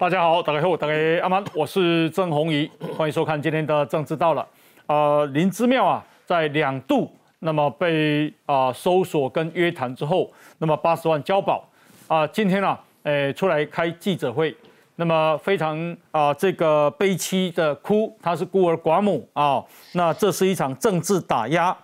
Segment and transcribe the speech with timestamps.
[0.00, 4.48] 大家好，大家好，大家阿曼，我是郑红怡， 欢迎收看今天的政治到了。
[4.86, 11.68] 呃，林之妙啊，在两度那么被啊搜索跟约谈之后，那么八十万交保
[12.08, 14.56] 啊，今天呢，诶出来开记者会，
[14.96, 19.62] 那么非常啊这个悲戚的哭，他是孤儿寡母啊，
[19.92, 21.76] 那这是一场政治打压，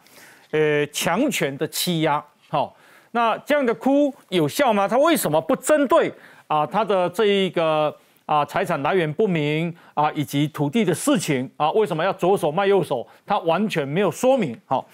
[0.53, 2.75] 呃强权的欺压，好，
[3.11, 4.89] 那这样的哭有效吗？
[4.89, 6.11] 他为什么不针对
[6.47, 7.95] 啊他的这一个？
[8.27, 13.07] 啊，财产来源不明啊，以及土地的事情啊，为什么要左手卖右手？
[13.25, 14.61] 他完全没有说明。
[14.67, 14.87] 好，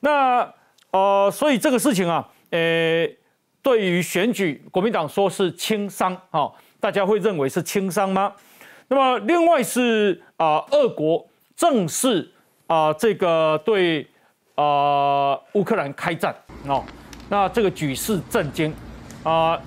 [0.00, 0.52] 那
[0.90, 3.06] 呃，所以这个事情啊，呃，
[3.62, 8.32] 对于选举，国民党说是轻伤，哈，大家会认为是轻伤吗？
[8.88, 11.24] 那么另外是啊，俄国
[11.54, 12.32] 正式
[12.66, 14.06] 啊，这个对
[14.54, 16.34] 啊乌克兰开战
[16.66, 16.82] 哦，
[17.28, 18.74] 那这个举世震惊
[19.22, 19.60] 啊，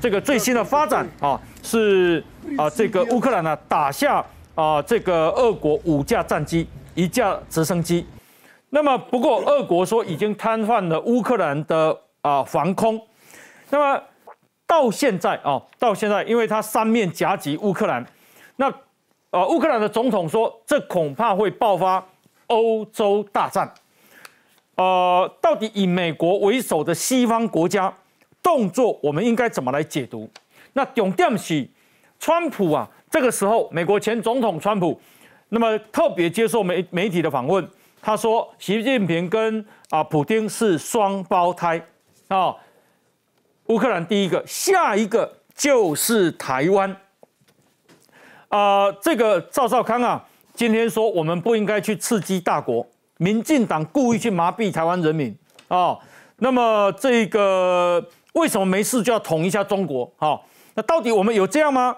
[0.00, 2.22] 这个最新的发展啊是。
[2.58, 8.06] 啊，这个乌克兰呢打下啊，这个俄国五架战机，一架直升机。
[8.68, 13.00] 那么不过，俄国说已经瘫痪了乌克兰的啊防空。
[13.70, 14.02] 那么
[14.66, 18.04] 到现在啊，到现在，因为他三面夹击乌克兰，
[18.56, 18.72] 那
[19.30, 22.06] 呃，乌克兰的总统说，这恐怕会爆发
[22.48, 23.72] 欧洲大战。
[24.76, 27.92] 呃，到底以美国为首的西方国家
[28.42, 30.28] 动作，我们应该怎么来解读？
[30.74, 31.66] 那重点是。
[32.20, 34.98] 川普啊，这个时候，美国前总统川普，
[35.50, 37.68] 那么特别接受媒媒体的访问，
[38.00, 41.84] 他说，习近平跟啊普京是双胞胎
[42.28, 42.54] 啊，
[43.66, 46.96] 乌克兰第一个，下一个就是台湾
[48.48, 48.90] 啊。
[49.02, 52.86] 这个赵少康啊，今天说我们不应该去刺激大国，
[53.18, 55.36] 民进党故意去麻痹台湾人民
[55.68, 55.98] 啊。
[56.36, 60.10] 那么这个为什么没事就要捅一下中国？
[60.16, 60.40] 哈，
[60.74, 61.96] 那到底我们有这样吗？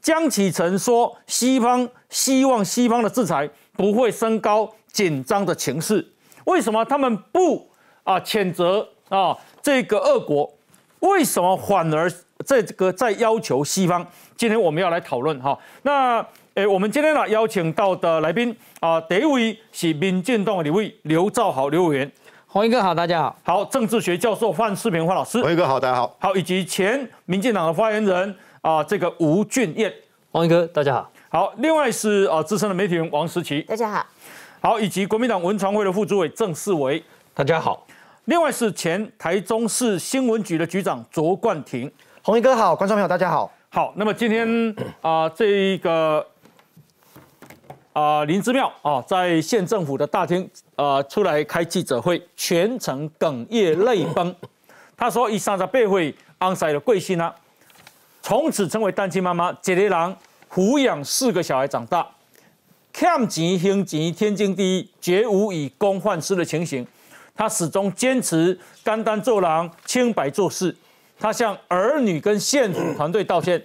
[0.00, 6.06] 江启臣说：“西方希望西方的制裁不会升高紧张的情势，
[6.44, 7.66] 为什么他们不
[8.02, 10.52] 啊谴责啊这个俄国？
[11.00, 12.10] 为什么反而
[12.44, 14.06] 这个在要求西方？
[14.36, 15.58] 今天我们要来讨论哈。
[15.82, 22.12] 那诶，我们今天呢邀请到的来宾啊，第一位是民进党的位刘兆豪刘委员，
[22.54, 23.36] 洪一哥好，大家好。
[23.42, 26.16] 好，政治学教授范世平范老师，洪一哥好，大家好。
[26.20, 28.32] 好，以及前民进党的发言人。”
[28.62, 29.92] 啊，这个吴俊彦，
[30.30, 31.10] 王一哥，大家好。
[31.28, 34.06] 好，另外是啊，资深的媒体人王时琪，大家好。
[34.60, 37.02] 好，以及国民党文传会的副主委郑世维，
[37.34, 37.84] 大家好。
[38.26, 41.90] 另外是前台中市新闻局的局长卓冠廷，
[42.22, 43.50] 洪一哥好，观众朋友大家好。
[43.68, 46.24] 好，那么今天啊，这一个
[47.94, 54.34] 啊林之妙啊，在县政府的大厅啊出来开记者会，全程哽咽泪崩。
[54.96, 57.32] 他说：“以上在背会安塞的贵姓呢？”
[58.20, 60.16] 从此成为单亲妈妈，杰里郎
[60.52, 62.04] 抚养四个小孩长大，
[62.92, 66.84] 欠钱还钱天经地义，绝无以公换私的情形。
[67.36, 70.74] 他始终坚持甘当做郎，清白做事。
[71.20, 73.62] 他向儿女跟县府团队道歉，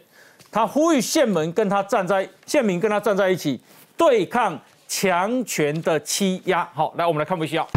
[0.52, 3.60] 他呼吁县民跟他站在县民跟他站在一起，
[4.00, 6.66] 对抗强权的欺压。
[6.74, 7.68] 好，来我们来看不需要。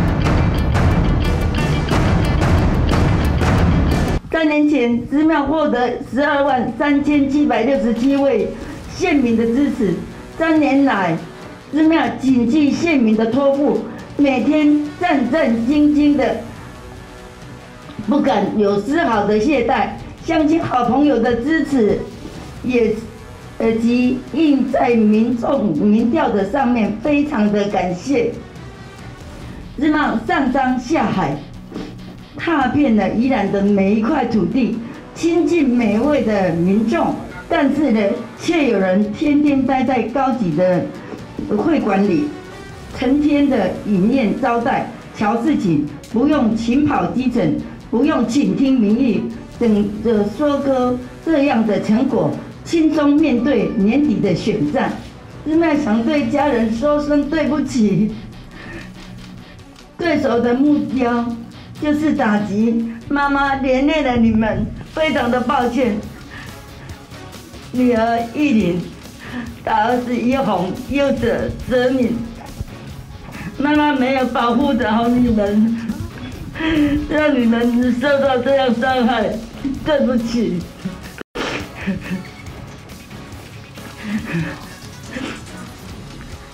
[4.30, 8.46] 三年前，寺庙获得十二万三千七百六十七位
[8.94, 9.94] 县民的支持。
[10.38, 11.18] 三年来，
[11.72, 13.80] 寺庙谨记县民的托付，
[14.16, 16.36] 每天战战兢兢的，
[18.06, 19.88] 不敢有丝毫的懈怠。
[20.24, 21.98] 相信好朋友的支持，
[22.62, 22.94] 也
[23.62, 28.32] 呃及印在民众民调的上面，非常的感谢。
[29.76, 31.36] 日茂上山下海。
[32.36, 34.76] 踏遍了宜兰的每一块土地，
[35.14, 37.14] 亲近每一位的民众，
[37.48, 38.00] 但是呢，
[38.40, 40.82] 却有人天天待在高级的
[41.56, 42.24] 会馆里，
[42.98, 47.54] 成天的饮宴招待，瞧事情，不用勤跑基层，
[47.92, 49.22] 不用倾听民意，
[49.60, 52.28] 等着收割这样的成果，
[52.64, 54.92] 轻松面对年底的选战。
[55.44, 58.14] 日麦想对家人说声对不起，
[59.98, 61.24] 对手的目标。
[61.80, 64.64] 就是打击妈妈连累了你们，
[64.94, 65.96] 非常的抱歉。
[67.72, 68.80] 女儿玉玲，
[69.64, 72.16] 大儿子一红，幼者泽敏，
[73.58, 75.76] 妈妈没有保护的好你们，
[77.10, 79.36] 让你们受到这样伤害，
[79.84, 80.60] 对不起。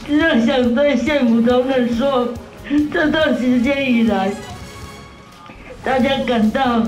[0.06, 2.32] 只想对县府同仁说，
[2.92, 4.32] 这段时间以来。
[5.84, 6.82] 大家感到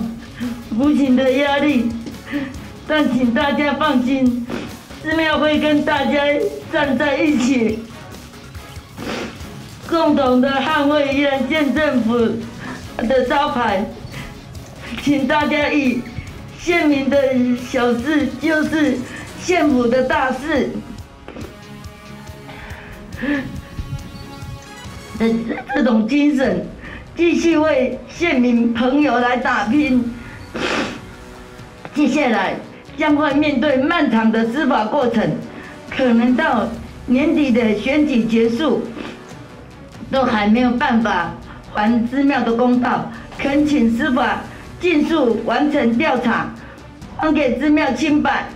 [0.77, 1.91] 无形的压力，
[2.87, 4.47] 但请大家放心，
[5.03, 6.21] 寺庙会跟大家
[6.73, 7.79] 站在一起，
[9.89, 12.19] 共同的捍卫宜兰县政府
[12.97, 13.87] 的招牌，
[15.03, 16.03] 请大家以
[16.59, 17.17] 县民的
[17.71, 18.99] 小事就是
[19.43, 20.71] 县府的大事
[25.19, 25.35] 这
[25.75, 26.67] 这种精神，
[27.17, 30.15] 继续为县民朋友来打拼。
[31.95, 32.55] 接下来
[32.97, 35.31] 将会面对漫长的司法过程，
[35.91, 36.69] 可能到
[37.07, 38.83] 年底的选举结束，
[40.11, 41.35] 都还没有办法
[41.75, 43.11] 还寺庙的公道。
[43.39, 44.41] 恳请司法
[44.81, 46.49] 尽速完成调查，
[47.17, 48.47] 还给寺庙清白，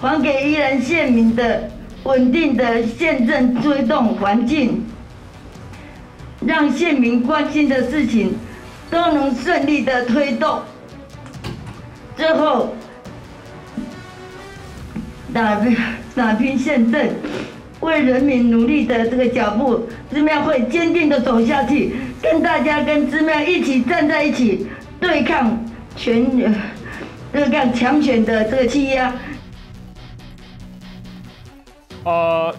[0.00, 1.70] 还给宜兰县民的
[2.02, 4.84] 稳定的县政推动环境，
[6.46, 8.34] 让县民关心的事情
[8.90, 10.60] 都能顺利的推动。
[12.16, 12.74] 最后，
[15.32, 15.76] 打拼
[16.14, 17.08] 打拼宪政，
[17.80, 24.66] 为人民努力的这个脚步，寺庙会坚定的走下去，跟大家跟寺庙一起站在一起，
[25.00, 25.58] 对抗
[25.96, 26.54] 权，
[27.32, 29.12] 对抗强权的这个欺压。
[32.04, 32.54] 呃，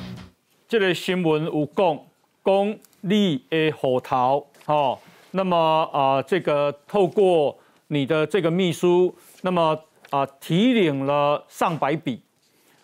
[0.68, 2.00] 这个新闻有讲，
[2.44, 4.98] 讲你的火头，哦，
[5.32, 7.56] 那么啊、这个透过
[7.90, 9.14] 你的这个秘书。
[9.44, 12.20] 那么啊，提领了上百笔，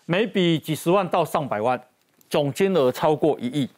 [0.06, 1.82] 每笔几十万到上百万，
[2.30, 3.68] 总金额超过一亿。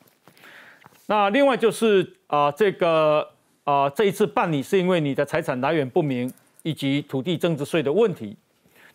[1.07, 3.27] 那另外就是啊，这个
[3.65, 6.31] 啊，这一次办理是因为你的财产来源不明
[6.63, 8.37] 以及土地增值税的问题。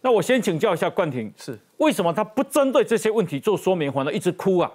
[0.02, 4.72] 那我先请教一下冠廷，是为什么他不针对这些问题做说明，反而一直哭啊？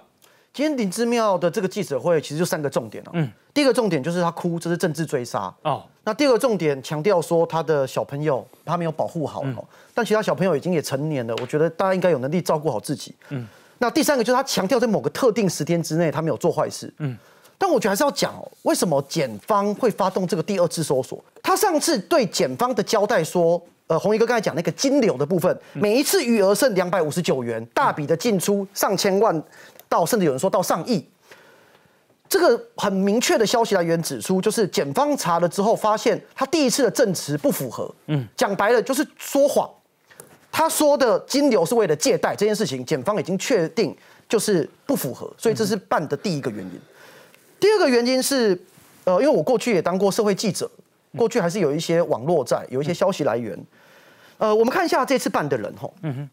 [0.53, 3.11] 今天林之妙的这个记者会其实就三个重点哦。
[3.13, 5.83] 嗯，第一个重点就是他哭，这是政治追杀哦。
[6.03, 13.13] 那第二个重点强调说他的小朋友他没有保护好哦，但其他小朋友已经也成年了，我觉得大家应该有能力照顾好自己。
[13.29, 13.45] 嗯，
[13.79, 16.93] 那第三个就是他强调在某个特定时间之内他没有做坏事。
[16.99, 17.17] 嗯，
[17.57, 21.21] 但我觉得还是要讲哦，为什么检方会发动这个第二次搜索？
[21.43, 29.43] 他上次对检方的交代说，呃，红衣哥刚才讲那个金流的部分，每一次余额剩两百五十九元，大笔的进出上千万。
[29.87, 31.07] 到甚至有人说到上亿，
[32.27, 39.69] 这个很明确的消息来源指出，就是检方查了之后发现他第一次的证词不符合，嗯，讲白了就是说谎。
[40.51, 43.95] 他说的金流是为了借贷这件事情，检方已经确定
[44.27, 46.81] 就是不符合，所以这是办的第一个原因。
[47.59, 48.59] 第二个原因是，
[49.03, 50.69] 呃，因为我过去也当过社会记者，
[51.15, 53.55] 过去还是有一些网络在，有一些消息来源。
[54.37, 56.29] 呃，我们看一下这次办的人哈，嗯哼。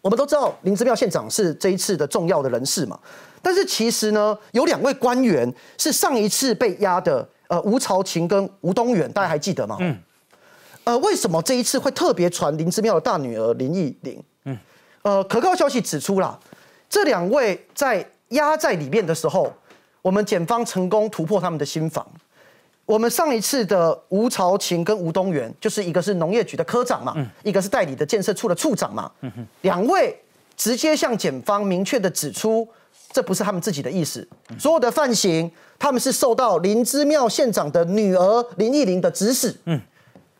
[0.00, 3.00] 我们都知道林之妙县长是这一次的重要的人士嘛，
[3.40, 9.78] 但是其实呢，有两位官员是上一次被压的，呃，吴朝琴跟吴东远，大家还记得吗？
[9.80, 9.96] 嗯。
[10.84, 14.22] 呃，为什么这一次会特别传林之妙的大女儿林忆玲？
[14.44, 14.58] 嗯。
[15.00, 16.38] 呃，可靠消息指出啦，
[16.90, 19.50] 这两位在压在里面的时候，
[20.02, 22.06] 我们检方成功突破他们的心防。
[22.86, 29.10] 我们上一次的吴朝琴跟吴东元，就是一个是农业局的科长嘛，一个是代理的建设处的处长嘛，
[29.62, 30.14] 两位
[30.54, 32.68] 直接向检方明确的指出，
[33.10, 34.26] 这不是他们自己的意思，
[34.58, 39.80] 所有的犯行他们是受到林之妙县长的女儿林忆玲的指使，嗯，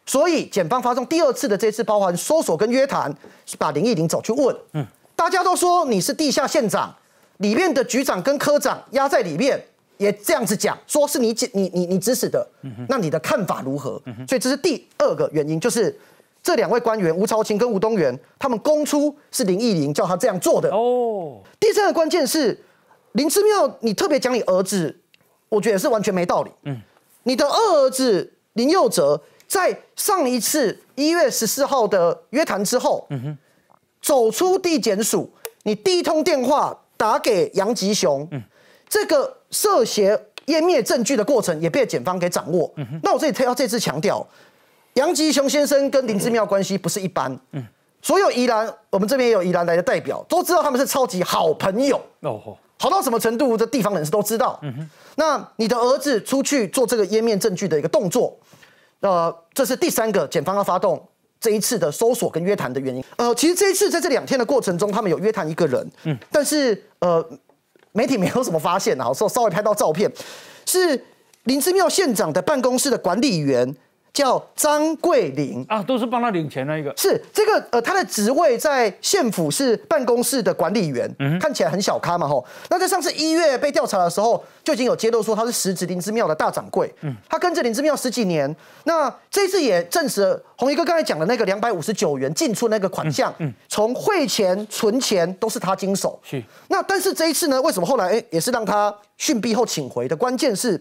[0.05, 3.11] 所以检方发动第二次的这次包含搜索跟约谈，
[3.47, 4.87] 是把林忆玲找去问，嗯，
[5.17, 6.95] 大家都说你是地下县长，
[7.39, 9.65] 里面的局长跟科长压在里面。
[9.97, 12.47] 也这样子讲，说是你你你你指使的，
[12.89, 14.01] 那你的看法如何？
[14.29, 15.97] 所以这是第二个原因，就是
[16.43, 20.69] 这两位官员吴朝清跟吴东元，他们供出是林忆玲叫他这样做的。
[20.71, 22.61] 哦，第三个关键是
[23.13, 24.95] 林之妙，你特别讲你儿子，
[25.49, 26.51] 我觉得是完全没道理。
[26.65, 26.81] 嗯，
[27.23, 33.39] 你的二儿子林佑哲在上一次一月十四号的约谈之后，嗯哼，
[34.03, 35.31] 走出地检署，
[35.63, 38.43] 你第一通电话打给杨吉雄，嗯。
[38.87, 42.69] 这个涉嫌湮灭证据的过程也被检方给掌握。
[43.05, 44.27] 那我这里要这次强调，
[44.95, 47.39] 杨吉雄先生跟林志妙关系不是一般。
[47.53, 47.65] 嗯，
[48.03, 52.01] 所有宜兰，我们这边也有宜兰来的代表，都知道他们是超级好朋友。
[52.21, 53.57] 哦，好到什么程度？
[53.57, 54.59] 这地方人士都知道。
[54.63, 58.37] 嗯哼，那你的儿子出去做这个湮灭证据的一个动作，
[59.01, 61.01] 呃，这是第三个检方要发动
[61.41, 63.05] 这一次的搜索跟约谈的原因。
[63.17, 65.89] 呃，其实这一次在这两天的过程中，他们有约谈一个人。
[66.03, 67.25] 嗯，但是呃。
[67.95, 70.11] 媒体没有什么发现啊，稍稍微拍到照片，
[70.67, 71.01] 是
[71.45, 73.75] 林之妙县长的办公室的管理员
[74.15, 76.95] 叫张桂林啊，都是帮他领钱那一个。
[76.97, 82.47] 是这个呃，他的职位在县府是办公室的管理员，看起来很小咖嘛吼。
[82.71, 86.95] 那在上次一月被调查的时候，就已经有揭露说他是实职林之庙的大掌柜。
[87.01, 88.55] 嗯，他跟着林之庙十几年，
[88.85, 96.17] 那这次也证实了红衣哥刚才讲的那个两百五十九元进出那个款项，嗯，从汇钱、存钱都是他经手。
[96.23, 96.41] 是。
[96.69, 100.15] 那但是这一次呢，为什么后来哎也是让他讯毕后请回的？
[100.15, 100.81] 关键是，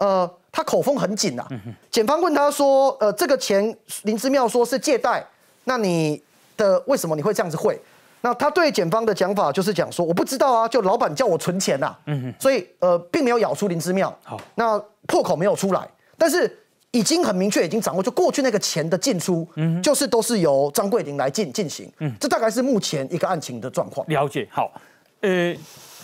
[0.00, 0.28] 呃。
[0.52, 1.48] 他口风很紧呐，
[1.90, 5.26] 检方问他说：“呃，这个钱林之妙说是借贷，
[5.64, 6.22] 那你
[6.58, 7.80] 的为什么你会这样子汇？”
[8.20, 14.16] 那他对检方的讲法就是讲说：“我不知道啊，就老板叫我存钱呐。”嗯哼，所以呃，并没有咬出林之妙。
[14.22, 16.58] 好，那破口没有出来，但是
[16.90, 21.90] 已经很明确，已经掌握，就过去那个钱的进出，嗯，就是都是由张桂林来进进行。
[21.98, 24.06] 嗯，这大概是目前一个案情的状况。
[24.06, 24.46] 了解。
[24.52, 24.70] 好，
[25.22, 25.56] 呃，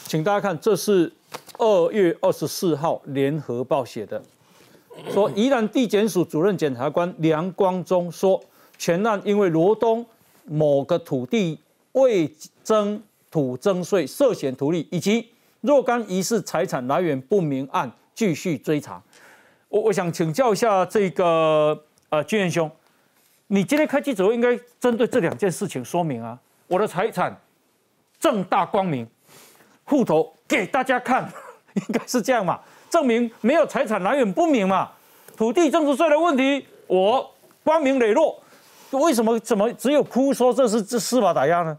[0.06, 1.12] 请大家看，这是
[1.58, 4.20] 二月二十四号联合报写的。
[5.12, 8.40] 说宜兰地检署主任检察官梁光忠说，
[8.76, 10.04] 全案因为罗东
[10.44, 11.58] 某个土地
[11.92, 12.30] 未
[12.62, 15.28] 征土征税涉嫌图利，以及
[15.60, 19.02] 若干疑似财产来源不明案继续追查。
[19.68, 21.78] 我我想请教一下这个
[22.08, 22.70] 呃君元兄，
[23.48, 27.38] 你今天开记者会应该针对这两件事情说明啊，我的财产
[28.18, 29.06] 正大光明，
[29.84, 31.30] 户头给大家看，
[31.74, 32.60] 应该是这样嘛？
[32.90, 34.90] 证明没有财产来源不明嘛？
[35.36, 37.30] 土地增值税的问题，我
[37.62, 38.40] 光明磊落，
[38.90, 41.76] 为什么怎么只有哭说这是这司法打压呢？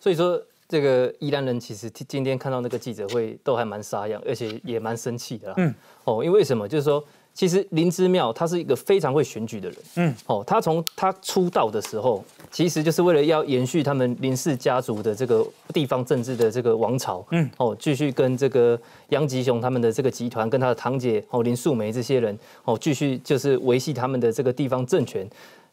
[0.00, 5.54] 所以说，这个宜兰人其实今天看到那个记者会都还蛮沙样，而且也蛮生气的。
[5.56, 5.74] 嗯，
[6.04, 6.68] 哦，因为什么？
[6.68, 7.04] 就是说。
[7.38, 18.76] 其实林之妙他是一个非常会选举的人，嗯，哦，他从他出道的时候，其实就是为了要延续他们林氏家族的这个地方政治的这个王朝，嗯，哦，继续跟这个
[19.10, 25.24] 杨吉雄他们的这个集团，跟他的堂姐哦林素梅这些人，哦，继续就是维系他们的这个地方政权。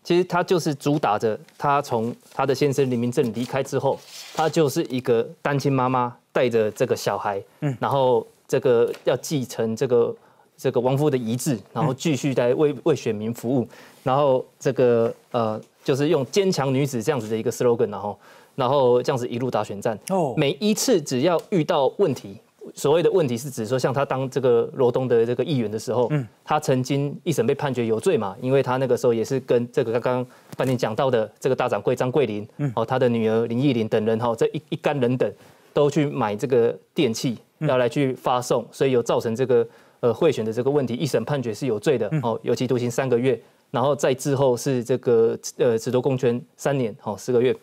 [0.04, 4.00] 其实他就是主打着他从他的先生林明正离开之后，
[4.36, 10.16] 他就是一个单亲妈妈带着这个小孩，嗯，然后这个要继承这个。
[10.58, 13.68] 这个亡夫的遗志，然后继续在为为选民服务，
[14.04, 18.20] 然后这个呃，就是用坚强女子这样子的一个 slogan，然后
[18.56, 20.00] 然后这样子一路打选战。
[20.10, 22.40] 哦，每一次只要遇到问题，
[22.74, 35.30] 所谓的问题是指说，像他当这个罗东的这个议员的时候，嗯，他曾经一审被判决有罪嘛，因为他那个时候也是跟这个刚刚半年讲到的这个大掌柜张桂林，嗯，哦，他的女儿林忆玲等人哈，这一一干人等
[35.74, 39.68] 都去买这个电器要来去发送，所以有造成这个。
[40.06, 47.56] 呃，贿选的这个问题，一审判决是有罪的，哦，有期徒刑三个月，然后再之后是这个呃，褫夺公权三年，哦，四个月，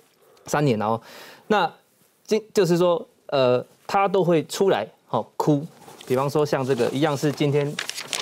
[0.47, 1.01] 三年，然后，
[1.47, 1.73] 那
[2.27, 5.65] 今就是说，呃，他都会出来，哦哭，
[6.05, 7.73] 比方说像这个一样是今天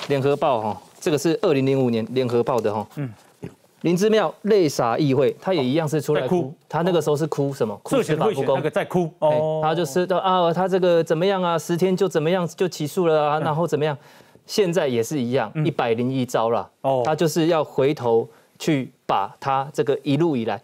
[0.07, 3.11] 联合报哈，这个是二零零五年联合报的哈，嗯。
[3.81, 6.53] 林之妙泪洒议会，他也一样是出来哭。
[6.69, 7.75] 他那个时候是哭什么？
[7.81, 9.11] 哭司法不公，那个在哭。
[9.19, 11.57] 哦，他就是说啊，他这个怎么样啊？
[11.57, 13.39] 十天就怎么样就起诉了啊？
[13.39, 13.97] 然后怎么样？
[14.45, 16.69] 现在也是一样，一百零一招了。
[16.81, 18.27] 哦，他就是要回头
[18.59, 20.61] 去把他这个一路以来，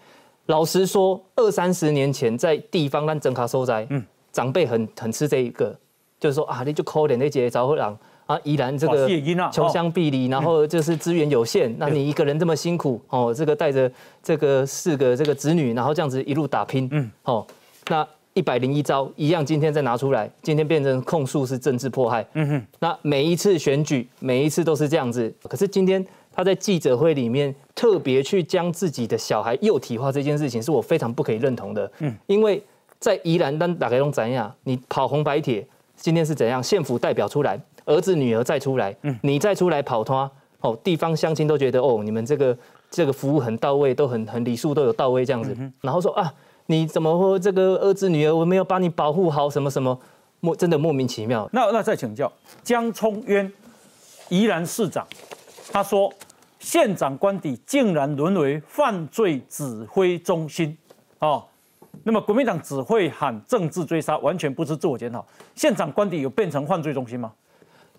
[0.47, 5.75] 老实说，二三十年前在地方让整卡收灾，嗯，长辈很很吃这一个，
[6.19, 7.97] 就是说啊，你就抠点那些招呼人。
[8.27, 9.07] 啊，依然这个
[9.51, 13.89] 穷乡僻壤，然后就是资源有限，那你一个人这么辛苦哦，这个带着
[14.22, 17.48] 这个四个这个子女，然后这样子一路打拼，嗯，哦，
[17.88, 26.05] 那一百零一招一样，今天再拿出来，今天变成控诉是政治迫害，嗯哼，那每一次选举，每一次都是这样子，可是今天
[26.36, 32.62] 他在记者会里面特别去将自己的小孩幼体化这件事情，是我非常不可以认同的，嗯，因为
[33.00, 35.65] 在宜兰当打开龙怎样，你跑红白铁，
[35.96, 37.57] 今天是怎样，县府代表出来。
[37.88, 40.29] 儿子女儿再出来，你再出来跑他，
[40.60, 42.56] 哦，地方乡亲都觉得哦，你们这个
[42.91, 46.32] 这个服务很到位，都很很礼数都有到位这样子，然后说啊，
[46.65, 49.98] 你怎么会这个儿子女儿我没有把你保护好，什么什么
[50.41, 51.50] 莫真的莫名其妙。
[51.53, 53.51] 那那再请教江聪渊，
[54.27, 55.08] 宜兰市长，
[55.72, 56.13] 他说
[56.60, 60.77] 县长官邸竟然沦为犯罪指挥中心，
[61.20, 61.46] 哦，
[62.03, 65.25] 那么国民党只会喊政治追杀，完全不知自我检讨，
[65.56, 67.32] 县长官邸有变成犯罪中心吗？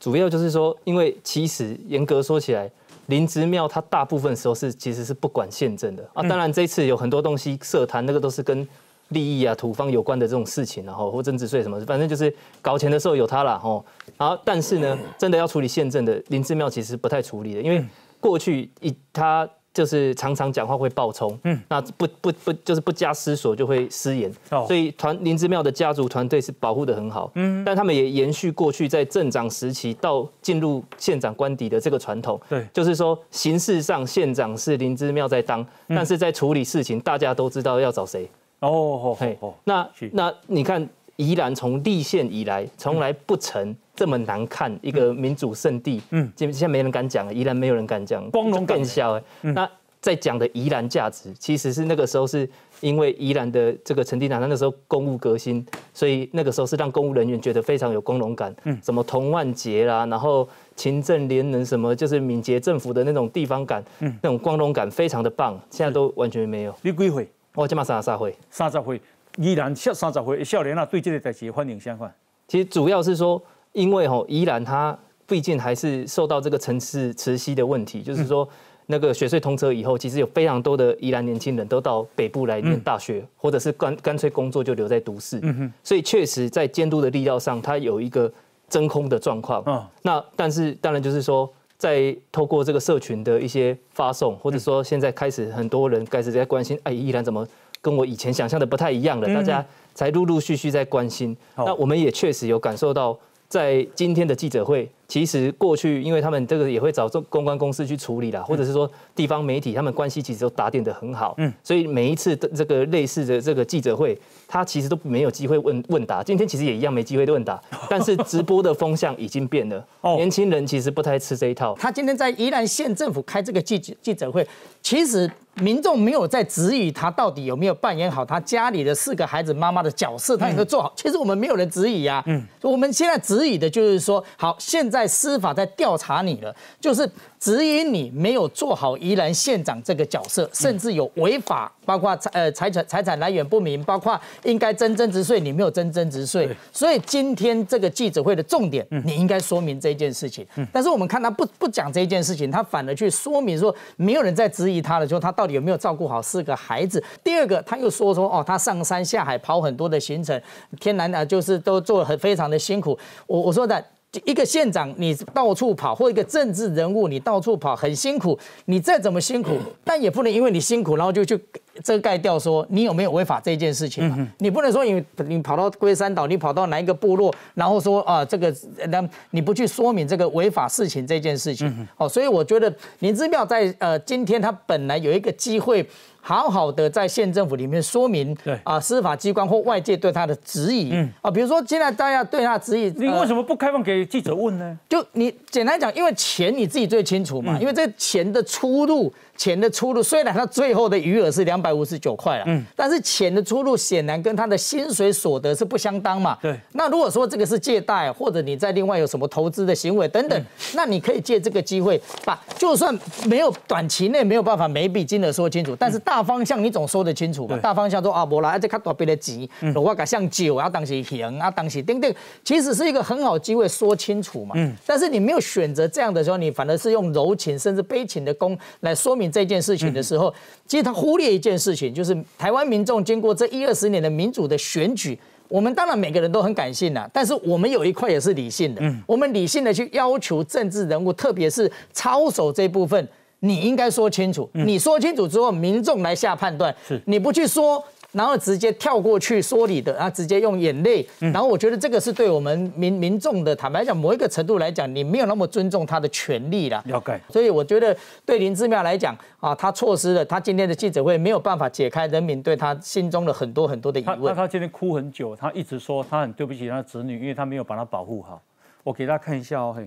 [0.00, 2.70] 主要就是说，因为其实严格说起来，
[3.06, 6.22] 林芝庙它大部分时候是其实是不管宪政的啊。
[6.22, 8.66] 当然这一次有很多东西涉谈，那个都是跟
[9.08, 13.84] 利益啊、土方有关的这种事情，然后或增值税什么，反正就是搞钱的时候有它了吼。
[14.16, 17.84] 然后但是呢，真的要处理宪政的林芝庙其实不太处理的，因为
[18.20, 49.68] 过去一他就是常常讲话会爆冲，嗯，那不不不就是不加思索就会失言，哦，所以团林之妙的家族团队是保护的很好，嗯，但他们也延续过去在镇长时期到进入县长官邸的这个传统，对，就是说形式上县长是林之妙在当，但是在处理事情大家都知道要找谁，哦，嘿，那那你看宜兰从立县以来从来不曾这么难看一个民主圣地，嗯，现现在没人敢讲了，宜兰没有人敢讲，光荣更小哎，那。
[50.00, 52.48] 在讲的宜兰价值，其实是那个时候是
[52.80, 58.54] 因为宜兰的这个陈定南，他那时候公务革新，所以那个时候是让公务人员觉得非常有光荣感。
[58.62, 65.60] 嗯，什么童万杰啦，然后勤政廉能，什么就是敏捷政府的那种地方感，嗯，那种光荣感非常的棒。
[65.68, 66.72] 现在都完全没有。
[66.82, 67.28] 你几岁？
[67.56, 68.32] 我今嘛三十三岁。
[68.50, 69.00] 三十岁，
[69.38, 72.10] 宜兰少三十岁少年啊，对这个代志欢迎相反。
[72.46, 78.48] 其实主要是说，因为吼宜兰它毕竟还是受到这个城市磁吸的问题，就是说。
[78.90, 85.38] 那个雪隧通车以后，其实有非常多的宜兰年轻人都到北部来念大学，或者是干干脆工作就留在都市。
[85.84, 88.32] 所以确实在监督的力道上，它有一个
[88.66, 89.62] 真空的状况。
[90.00, 91.46] 那但是当然就是说，
[91.76, 97.46] 在透过这个社群的一些发送，或者说现在开始很多人开始在关心，哎，宜兰怎么
[97.82, 99.28] 跟我以前想象的不太一样了？
[99.34, 101.36] 大家才陆陆续续在关心。
[101.58, 103.18] 那我们也确实有感受到，
[103.48, 104.88] 在今天的记者会。
[105.08, 114.14] 其实过去，因为他们这个也会找这公关公司去处理啦，或者是说地方媒体，他们关系其实都打点的很好，嗯，所以每一次的这个类似的这个记者会，
[114.46, 116.22] 他其实都没有机会问问答。
[116.22, 119.82] 今天其实也一样没机会问答， 但是直播的风向已经变了，
[120.16, 121.74] 年轻人其实不太吃这一套。
[121.80, 124.46] 他今天在宜兰县政府开这个记记者会，
[124.82, 125.30] 其实
[125.62, 130.92] 民众没有在质疑他到底有没有扮演好他家里的四个孩子妈妈的角色，他有没有做好？
[130.94, 134.98] 其实我们没有人质疑啊，嗯，我们现在质疑的就是说，好，现在。
[134.98, 150.46] 在司法在调查你了，就是指引你没有做好宜兰县长这个角色，甚至有违法，包括财呃财产财产来源不明，包括应该征增值税你没有征增值税，所以今天这个记者会的重点，你应该说明这件事情。
[150.72, 157.02] 但是我们看他不不讲这件事情，他反而去说明说，没有人在质疑他的，说他到底有没有照顾好四个孩子。
[157.22, 160.40] 第二个，他又说说哦，他上山下海跑很多的行程，
[160.80, 162.98] 天然啊就是都做很非常的辛苦。
[163.26, 163.84] 我我说的。
[164.24, 168.38] 一个县长，你到处跑，或一个政治人物，你到处跑，很辛苦。
[168.64, 171.38] 你再怎么辛苦，但也不能因为你辛苦，然后就去
[171.84, 174.28] 遮盖掉说你有没有违法这件事情。
[174.38, 178.54] 你不能说你你跑到龟山岛，你跑到哪一个部落，然后说啊这个
[178.88, 181.86] 那你不去说明这个违法事情这件事情。
[181.98, 185.86] 哦，所以我觉得林之妙在呃今天他本来有一个机会。
[186.20, 194.78] 好好的在县政府里面说明，对啊，司法机关或外界对他的质疑，嗯啊，比如说现在大家对他的质疑，你为什么不开放给记者问呢？
[194.88, 199.12] 就你简单讲，因为钱你自己最清楚嘛，因为这钱的出入。
[199.38, 206.36] 钱的出路虽然他最后的余额是两百五十九块了，嗯，但是钱的出路显然跟他的薪水所得是不相当嘛。
[206.42, 206.58] 对。
[206.72, 212.92] 那如果说这个是借贷，或者你在另外有什么投资的行为等等，那你可以借这个机会把，就算
[213.26, 217.56] 没有短期内没有办法每笔金额说清楚，但是大方向你总说得清楚嘛。
[217.58, 224.54] 大方向说啊，我来这看多别的急，我改像酒啊，当时行啊，当时等等，其实是一个很好机会说清楚嘛。
[224.56, 224.74] 嗯。
[224.84, 229.27] 但是你没有选择这样的时候，你反而是用柔情甚至悲情的功来说明。
[229.30, 230.32] 这件事情的时候，
[230.66, 243.08] 其实他忽略一件事情，就是台湾民众经过这一二十年的民主的选举，我们当然每个人都很感性的，但是我们有一块也是理性的，我们理性的去要求政治人物，特别是操守这部分，
[243.40, 247.00] 你应该说清楚，你说清楚之后，民众来下判断，是。
[247.06, 247.82] 你不去说。
[248.12, 256.82] 然后直接跳过去说理的，然后直接用眼泪，然后我觉得这个是对我们民民众的坦白讲，某一个程度来讲，你没有那么尊重他的权利了。
[256.86, 257.20] 了解。
[257.28, 257.94] 所以我觉得
[258.24, 264.34] 对林志妙来讲啊，他错失了他今天的记者会没有办法解开人民对他心中的很多很多的疑问。
[264.34, 268.40] 他他今天哭很久，他一直说他很对不起他的子女，因为他没有把他保护好。
[268.84, 269.86] 我给大家看一下哦，嘿，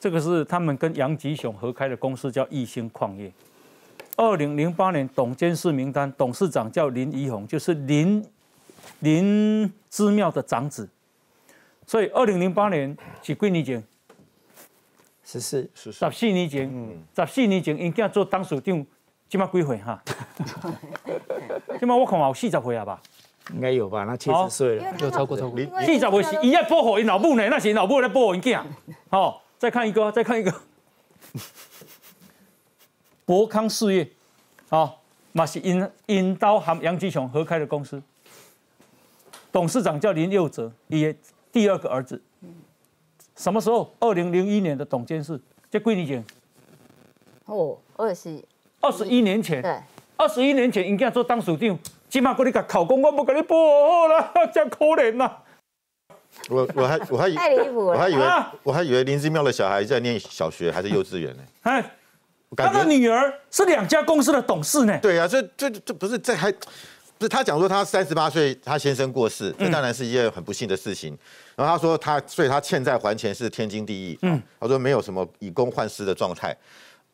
[0.00, 3.30] 这个是他们跟杨吉雄合开的公司，叫艺兴矿业。
[4.18, 8.22] 二零零八年董监事名单，董事长叫林怡宏，就是林
[8.98, 10.88] 林之妙的长子。
[11.86, 13.82] 所以二零零八年是几年前？
[15.24, 16.68] 十四，十四年前。
[16.68, 18.86] 嗯，十四年前，因囝做董事长，
[19.28, 20.02] 今麦几岁哈？
[21.78, 23.00] 起码我看有四十岁啊吧？
[23.54, 24.02] 应该有吧？
[24.02, 25.60] 那七十岁了，有超过超过。
[25.80, 28.60] 四十岁是伊在保护因老母呢，那是老母在保护因囝。
[29.10, 30.52] 好，再看一个，再看一个。
[33.28, 34.08] 博康事业，
[34.70, 34.90] 啊，
[35.32, 38.02] 那是引引刀和杨吉雄合开的公司，
[39.52, 41.14] 董事长叫林佑哲，也
[41.52, 42.22] 第二个儿子。
[43.36, 43.94] 什么时候？
[44.00, 45.38] 二零零一年的董监事，
[45.70, 46.24] 这几年前，
[47.44, 48.42] 哦，二十
[48.80, 49.78] 二十一年前，对，
[50.16, 55.30] 二十一年前，应该做当署长，起码给你个考公，我不给你保护了， 真可怜呐。
[56.48, 58.24] 我我还我还太离谱了，我还以为
[58.62, 61.42] 我还以为林之妙的小孩在念小学还是幼稚园呢。
[61.64, 61.97] 哎，
[62.56, 64.98] 他的女儿是两家公司的董事呢。
[65.02, 71.16] 对啊，这这这不是这还不是他讲说他三十八岁，他先生过世，这当然是一件很不幸的事情。
[71.56, 74.18] 然后他说他，所以他欠债还钱是天经地义。
[74.22, 76.56] 嗯，他说没有什么以公换私的状态。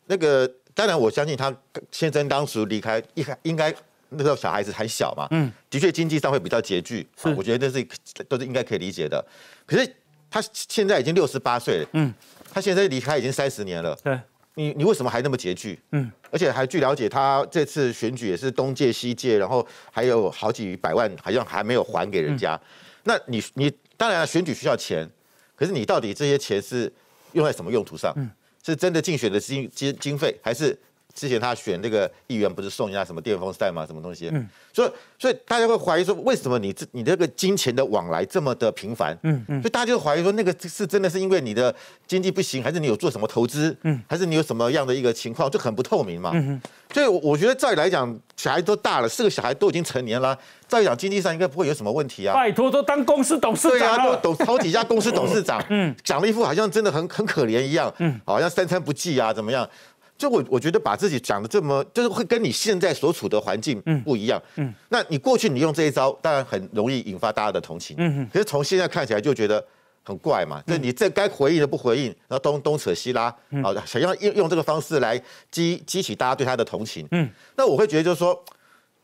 [0.06, 1.54] 那个当然我相信他
[1.90, 3.74] 先生当时离开，一应该
[4.10, 5.26] 那时候小孩子还小嘛。
[5.30, 7.08] 嗯，的确经济上会比较拮据。
[7.20, 7.86] 是，我觉得这是
[8.28, 9.24] 都是应该可以理解的。
[9.66, 9.90] 可是
[10.30, 11.88] 他现在已经六十八岁了。
[11.94, 12.12] 嗯，
[12.52, 13.96] 他现在离开已经三十年了。
[14.04, 14.20] 对，
[14.54, 15.78] 你你为什么还那么拮据？
[15.92, 22.60] 嗯，而且还据了解，他这次选举也是东借西借，然后还有好几百万好像还没有还给人家。
[23.04, 23.72] 那你你。
[23.96, 25.08] 当然，选举需要钱，
[25.54, 26.92] 可是你到底这些钱是
[27.30, 28.12] 用在什么用途上？
[28.16, 28.28] 嗯，
[28.60, 30.76] 是真的竞选的经经经费，还是
[31.14, 33.86] 之前他选那个议员不是送人家什么电风扇吗？
[33.86, 34.28] 什么东西？
[34.32, 39.16] 嗯，所以所以大家会怀疑说，为什么你这你这个金钱的往来这么的频繁？
[39.22, 41.74] 嗯嗯，所以大家就怀疑说，那个是真的是因为你的
[42.06, 43.76] 经济不行，还是你有做什么投资？
[43.82, 46.32] 嗯，还是你有什么样的一个情况就很不透明嘛？
[46.34, 46.60] 嗯
[46.92, 50.38] 所以我觉得照理来讲，小孩都大了，四个小孩都已经成年了。
[50.68, 52.32] 照讲，经济上应该不会有什么问题啊！
[52.34, 59.68] 拜托，都当公司董事长对啊，都董好几家公司董事长， 嗯，讲了一副好像真的很很可怜一样，嗯，好像三餐不济啊，怎么样？
[60.16, 69.64] 就我我觉得把自己讲的这么，就是会跟你现在所处的环境不一样，嗯，那你过去你用这一招，当然很容易引发大家的同情，嗯可是从现在看起来就觉得
[70.02, 78.44] 很怪嘛，就你这该回应的不回应，然后东东扯西拉，好，想要用用这个方式来激激起大家对他的同情，嗯，那我会觉得就是说。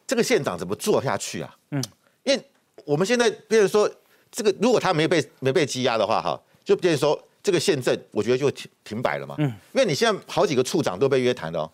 [0.07, 1.57] 这个县长怎么做下去啊？
[1.70, 1.81] 嗯，
[2.25, 2.44] 因为
[2.85, 3.88] 我们现在，比如说
[4.29, 9.35] 这个，如果他没被没被羁押的话，哈，就变成说这个县政，我觉得就停停摆了嘛。
[9.38, 11.70] 嗯，因为你现在好几个处长都被约谈了，哦，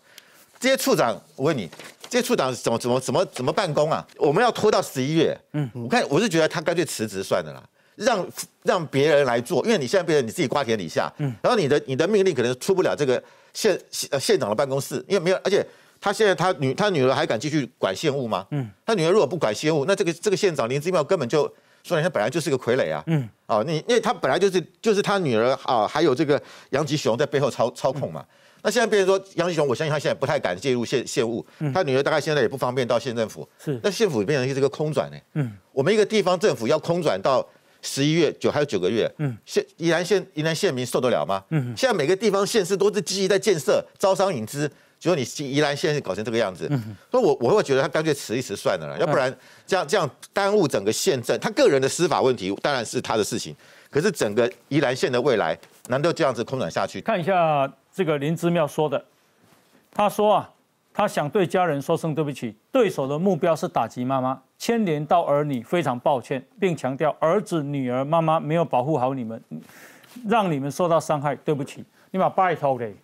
[0.58, 1.68] 这些处长，我问你，
[2.08, 4.06] 这些处长怎么怎么怎么怎么办公啊？
[4.16, 5.38] 我们要拖到十一月。
[5.52, 7.62] 嗯，我看我是觉得他干脆辞职算了啦，
[7.96, 8.26] 让
[8.62, 11.12] 让别人来做，因为你现在变成你自己瓜田李下。
[11.18, 13.78] 嗯，然后你的你的命令可能出不了这个县
[14.20, 15.66] 县长的办公室，因为没有，而且。
[15.98, 18.46] 他现在他女他女儿还敢继续管县务吗？
[18.50, 21.52] 嗯，他女儿如果不管县务，那这个这个县长林之妙根本就
[21.86, 23.02] 说他本来就是个傀儡啊。
[23.06, 28.24] 嗯，哦，你因为他本来就是就是他女儿啊，还有这个杨吉雄在背后操操控嘛。
[28.62, 31.46] 那现在变成说杨吉雄，我相信他现在不太敢介入县县务。
[31.60, 33.48] 嗯，他女儿大概现在也不方便到县政府。
[33.64, 35.16] 是，那县府变成是个空转呢。
[35.34, 37.46] 嗯，我们一个地方政府要空转到
[37.82, 39.08] 十一月九还有九个月。
[39.18, 41.40] 嗯，县宜兰县宜兰县民受得了吗？
[41.50, 44.68] 嗯，现在每个地方县市都是积极在建设，招商引资。
[44.98, 46.66] 结果你宜兰现在搞成这个样子，
[47.10, 49.32] 所以我我会觉得他干脆辞一辞算了，要不然
[49.66, 51.38] 这样这样耽误整个县政。
[51.38, 53.54] 他个人的司法问题当然是他的事情，
[53.90, 55.56] 可是整个宜兰县的未来
[55.88, 57.00] 难道这样子空转下去？
[57.02, 59.04] 看一下这个林之妙说的，
[59.92, 60.50] 他说啊，
[60.92, 69.40] 他想对家人说声对不起，对手的目标是打击妈妈，牵连到儿女，非常抱歉，并强调儿子、女儿、妈妈没有保护好你们，
[70.26, 72.94] 让你们受到伤害，对不起，你把拜托给。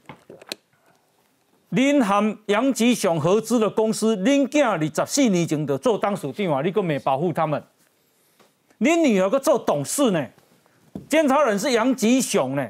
[1.74, 7.62] 您和杨吉祥合资的公司，您囝二十四年前就做当属长啊，你阁没保护他们？
[8.78, 10.22] 恁女儿阁做董事呢？
[11.08, 12.68] 监察人是杨吉祥呢？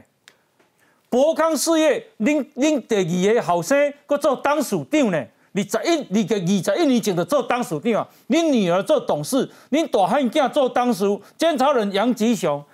[1.11, 5.19] 博康事业，恁恁第二个后生阁做当属长呢？
[5.53, 8.09] 二十一，二个二十一年前就做当属长啊？
[8.29, 12.65] 恁女儿做董事，恁大汉囝做当属监察人杨吉祥，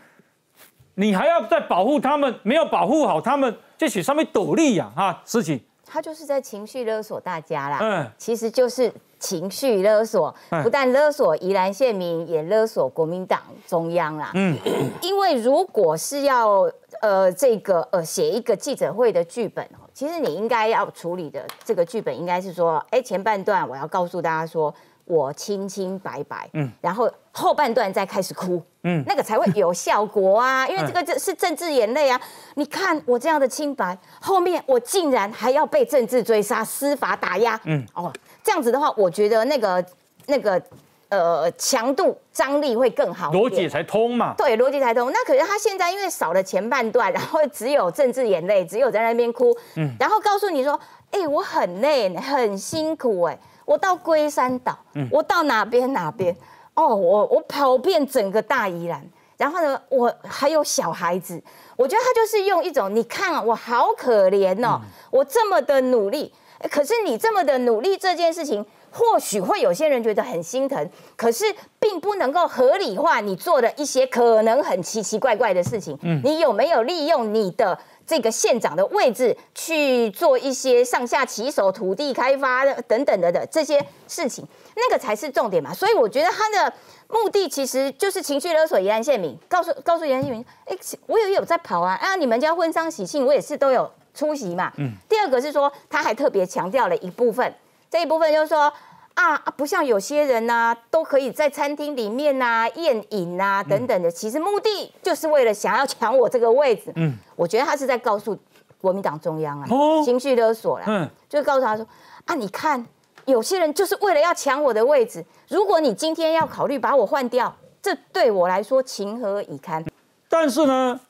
[0.96, 2.38] 你还要再保护他们？
[2.42, 4.92] 没有保护好他们，这是上面斗笠呀？
[4.94, 5.58] 哈，事情。
[5.90, 14.56] 他就是在情绪勒索大家啦，嗯，其实就是情绪勒索，不但勒索宜兰县民，也勒索国民党中央啦，嗯，
[15.02, 16.70] 因为如果是要
[17.00, 24.72] 呃这个呃写一个记者会的剧本哦，其实你应该要处理的这个剧本应该是说，哎，前半段我要告诉大家说。
[25.08, 32.20] 我清清白白，嗯，然后后半段再开始哭，嗯，那个才会有效果啊， 因为这个这是政治眼泪啊。
[32.54, 38.12] 你看我这样的清白，后面我竟然还要被政治追杀、司法打压，嗯，哦，
[38.44, 39.84] 这样子的话，我觉得那个
[40.26, 40.62] 那个
[41.08, 44.34] 呃强度张力会更好，逻辑才通嘛。
[44.36, 45.10] 对，逻辑才通。
[45.10, 50.78] 那可是他现在因为少了前半段， 然后只有政治眼泪，只有在那边哭，嗯，然后告诉你说，
[51.12, 53.38] 哎，我很累，很辛苦，哎。
[53.68, 54.78] 我到龟山岛，
[55.10, 56.34] 我到哪边哪边，
[56.72, 61.38] 哦，我我跑遍整个大宜兰，然后呢，我还有小孩子，
[61.76, 66.32] 我觉得他就是用一种，你看啊我好可怜哦，我这么的努力，
[66.70, 71.44] 可是你这么的努力这件事情，或许会有些人觉得很心疼，可是
[71.78, 77.78] 并不能够合理化你做的一些可能很奇奇怪怪的事情，嗯，你有没有利用你的？
[78.08, 84.42] 这个县长的位置去做一些上下其手、土地开发等等的的这些事情，
[84.74, 85.74] 那个才是重点嘛。
[85.74, 86.72] 所以我觉得他的
[87.08, 90.74] 目的其实就是情绪勒索宜兰县民，告诉告诉宜兰县民，哎，
[91.06, 94.72] 我也有在跑啊，啊，你们家婚丧喜庆我也是都有出席嘛。
[94.78, 94.92] 嗯。
[95.06, 97.54] 第二个是说，他还特别强调了一部分，
[97.90, 98.72] 这一部分就是说。
[99.18, 99.52] 啊啊！
[99.56, 106.92] 不像有些人呐，都可以在餐厅里面呐宴饮呐等等的，其实目的就是为了想要抢我这个位置。
[106.94, 108.38] 嗯，我觉得他是在告诉
[108.80, 110.84] 国民党中央啊，哦情绪勒索了。
[110.86, 111.84] 嗯，就告诉他说
[112.26, 112.86] 啊，你看
[113.24, 117.52] 有些人就是为了要抢我的位置，如果你今天要考虑把我换掉，
[117.82, 119.84] 这对我来说情何以堪？
[120.28, 121.00] 但是呢，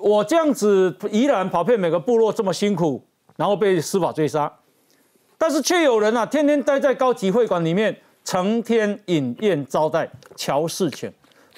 [0.00, 3.02] 我这样子依然跑遍每个部落这么辛苦，
[3.34, 4.52] 然后被司法追杀。
[5.38, 11.10] 但是却有人啊，天天待在高级会馆里面，成天饮宴招待，瞧事情，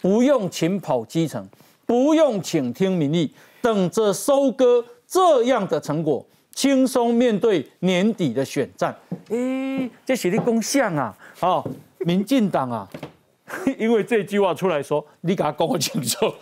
[0.03, 1.45] 不用勤跑基层，
[1.87, 8.95] 不用倾听民意，等着收割这样的成果，轻松面对年底的选战。
[9.31, 11.66] 诶，这写的公像啊，好，
[12.01, 12.88] 民进党啊，
[13.79, 16.33] 因为这句话出来说，你给他讲清楚。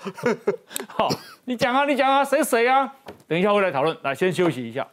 [0.89, 1.09] 好，
[1.47, 2.93] 你讲啊，你讲啊，谁谁啊？
[3.29, 4.87] 等一下会来讨论，来先休息一下。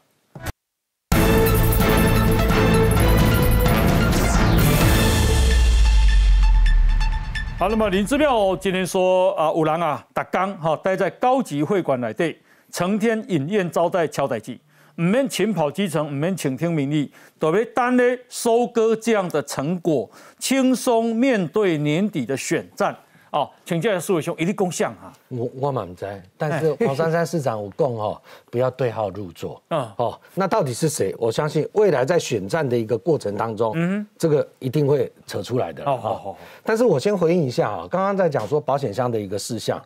[7.58, 12.38] 好，那么林志妙今天说啊，五郎啊，打刚哈待在高级会馆内对，
[12.70, 14.60] 成天饮宴招待敲代记，
[14.98, 22.94] 唔免请跑基层，唔免倾听民意，特别单咧收割这样的成果，轻松面对年底的选战。
[23.36, 25.12] 哦，请教苏伟兄，一定共享哈。
[25.28, 29.62] 我我满在，但是黄珊珊市长我共哦，不要对号入座。
[29.72, 31.14] 嗯，哦，那到底是谁？
[31.20, 35.84] 我相信未来在选战的一个过程当中，嗯，这个一定会扯出来的。
[35.84, 36.38] 哦，好，好。
[36.64, 39.84] 但是我先回应一下啊，刚刚在讲说保险箱的一个事项，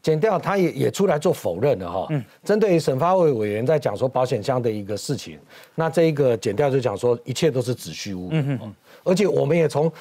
[0.00, 2.06] 减掉他也也出来做否认了哈。
[2.10, 5.40] 嗯，针对审发会委员在讲说保险箱的一个事情，
[5.74, 8.28] 那这一个减掉就讲说一切都是子虚乌。
[8.30, 9.92] 嗯嗯，而且我们也从。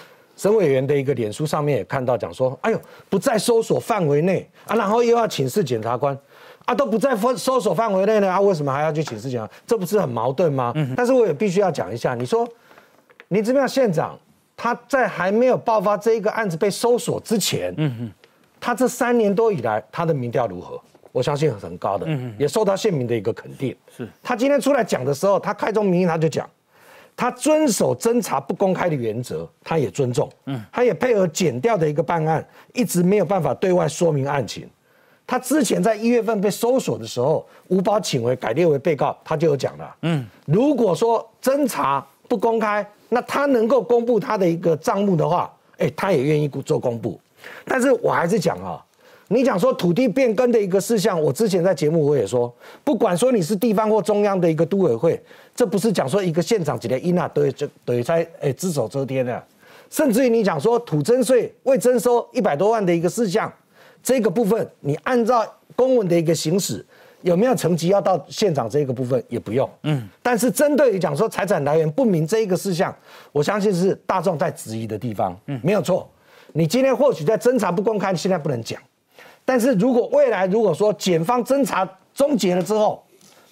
[0.41, 6.17] 省委员的一个脸书上面也看到讲说，哎呦，不在搜索范围内啊，然后又要请示检察官，
[6.65, 9.47] 啊，都不在搜搜索范围内呢，啊，为什么还要去请示检察？
[9.67, 10.73] 这不是很矛盾吗？
[10.97, 12.47] 但是我也必须要讲一下，你说
[13.27, 14.17] 林志妙县长
[14.57, 18.11] 他在还没有爆发这一个案子被搜索之前，嗯嗯，
[18.59, 20.81] 他这三年多以来他的民调如何？
[21.11, 23.75] 我相信很高的，嗯也受到县民的一个肯定。
[23.95, 26.49] 是他今天出来讲的时候，他开宗明义他就讲。
[27.15, 34.67] 他遵守侦查不公开的原则，他也尊重，嗯，他也配合检调的一个办案，一直没有办法对外说明案情。
[35.27, 47.19] 他之前在一月份被搜索的时候，吴宝请为改列为被告，他就有讲了，嗯，如果说侦查不公开，那他能够公布他的一个账目的话，哎，他也愿意做公布。
[47.65, 48.83] 但是我还是讲啊。
[49.33, 55.17] 你讲说土地变更的一个事项，我之前在节目我也说，不管说你是地方或中央的一个都委会，
[55.55, 59.41] 这不是讲说一个县长几连一那都就等于在诶只手遮天的，
[59.89, 63.49] 甚至于你讲说土增税未征收一百多万的一个事项，
[64.03, 65.45] 这个部分你按照
[65.77, 66.85] 公文的一个行使，
[67.21, 72.93] 有没有层级要到县长这个部分也不用，嗯，但是针对于讲说财产来源不明这一个事项，
[73.31, 76.05] 我相信是大众在质疑的地方，嗯，没有错，
[76.51, 78.77] 你今天或许在侦查不公开，现在不能讲。
[79.43, 83.03] 但是如果未来如果说检方侦查终结了之后，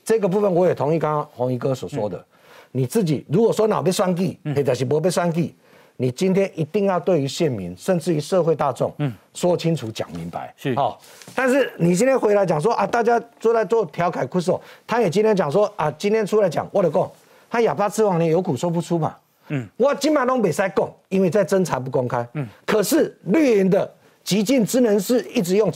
[0.05, 2.23] 这个部分我也同意刚刚红衣哥所说的，
[2.71, 5.55] 你自己如果说脑被栓记，或者是不被栓记，
[5.97, 10.73] 你今天一定要对于县民甚至于社会大众，嗯，说清楚讲明白，是。
[10.75, 10.99] 好。
[11.35, 17.11] 但是你今天回来讲说啊，大家都在做调侃酷手，他也今天讲说啊，今天出来讲我的讲，
[17.49, 19.15] 他哑巴吃黄连有苦说不出嘛，
[19.49, 23.93] 嗯，我今晚都没塞讲，因为在侦查不公开，嗯，可是绿营的。
[24.29, 25.73] 极尽之能是一直用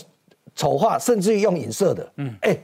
[0.53, 2.07] 丑化，甚至于用影射的。
[2.17, 2.55] 嗯，哎，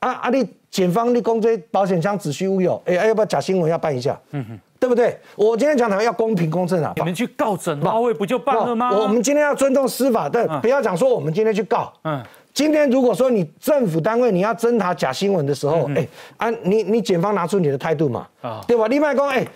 [0.00, 4.20] 啊啊，你检方你公追保险箱子虚乌有，哎，要不要假新闻要办一下？
[4.32, 5.16] 嗯哼，对不对？
[5.36, 8.90] 我今天讲台要公平公正啊，你们去告整华为不就办了吗？
[8.90, 11.92] 我们今天要尊重司法，但，不要讲说我们今天去告。
[12.02, 12.20] 嗯，
[12.52, 16.04] 今天如果说你政府单位你要侦查假新闻的时候，哎，
[16.36, 18.88] 啊，你你检方拿出你的态度嘛，啊，对吧？
[18.88, 19.46] 另外讲，哎。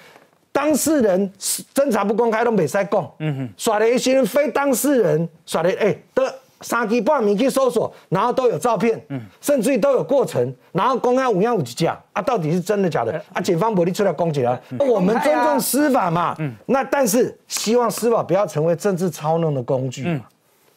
[0.52, 1.32] 当事人
[1.74, 13.12] 侦查不公开都没使讲，嗯哼，耍了一些非当事人耍的，哎，的三更半名去搜索，然后都有照片，嗯，甚至于都有过程，然后公安五样五几讲啊，到底是真的假的？
[13.32, 20.20] 啊，警方不力出来攻击了，我们尊重司法嘛，嗯，那但是希望司法不要成为政治操弄的工具，嗯，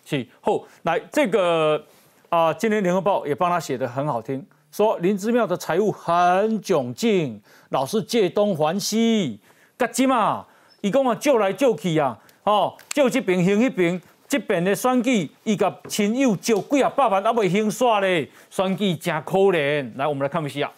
[0.06, 1.84] 是后来这个
[2.30, 9.42] 啊，今天联合报也帮他写的很好听，说林之妙的财务很窘境，老是借东还西。
[9.78, 10.46] 甲即嘛，
[10.80, 19.92] 伊讲啊，救来救去啊，哦，救这边行那边，这边的选举，伊甲亲友借几啊百万，还未兴煞咧，选举真可怜。
[19.98, 20.72] 来，我们来看一下。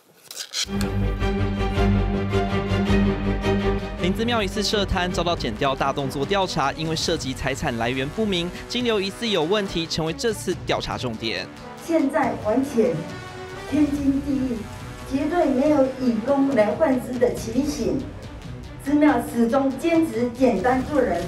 [4.02, 11.46] 林子庙疑似涉贪，遭到检调大动作调查，因为涉及财产来源不明，金流疑似有问题，成为这次调查重点。
[11.86, 12.96] 现在还钱，
[13.70, 14.58] 天经地义，
[15.12, 18.02] 绝对没有以工来换资的情形。
[18.88, 21.22] 寺庙始终坚持简单做人。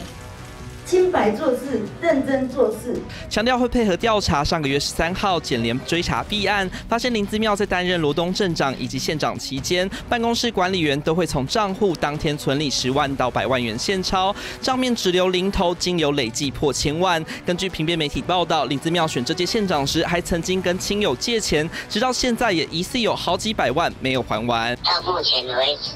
[0.85, 4.43] 清白做事，认真做事，强调会配合调查。
[4.43, 17.23] 上个月十三号，检联追查弊案，发现林子庙在担任罗东镇长以及县长期间，办公室管理员都会从账户当天存里十万到百万元现钞，账面只留零头，金流累计破千万。
[17.45, 24.75] 根据平边媒体报道，林子庙选这届县长时，还曾经跟亲友借钱，直到现在也疑似有好几百万没有还完。
[24.77, 25.91] 到目前为止，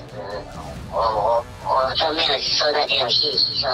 [0.91, 3.69] 我我我都没有收到这种信息说。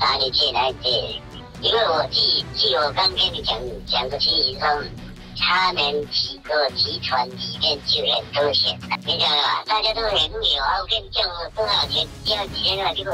[0.00, 1.20] 哪里借来借？
[1.60, 4.68] 因为我记记我刚跟你讲讲个情形说，
[5.36, 9.64] 他们几个集团里面就很多钱，你知道吧？
[9.66, 11.24] 大家都很有啊，我跟你讲
[11.56, 13.12] 多少钱，要几千万，结果。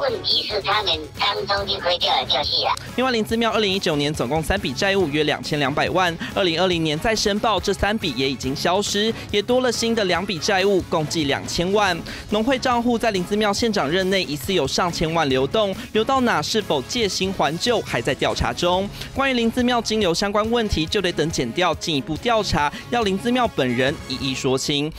[0.00, 2.74] 问题是他们当中就可以调来调去了。
[2.96, 11.96] 另外，林资庙二零一九年总共三笔债务约两千两百万，二零二零年再申报，这三笔也已经消失，也多了新的两笔债务，共计两千万。
[12.30, 16.40] 农会账户在林资庙县长任内疑似有上千万流动，流到哪？
[16.40, 18.88] 是否借新还旧，还在调查中。
[19.14, 24.90] 关于林资庙金流相关问题，就得等检调进一步调查，要林资庙本人一一说清。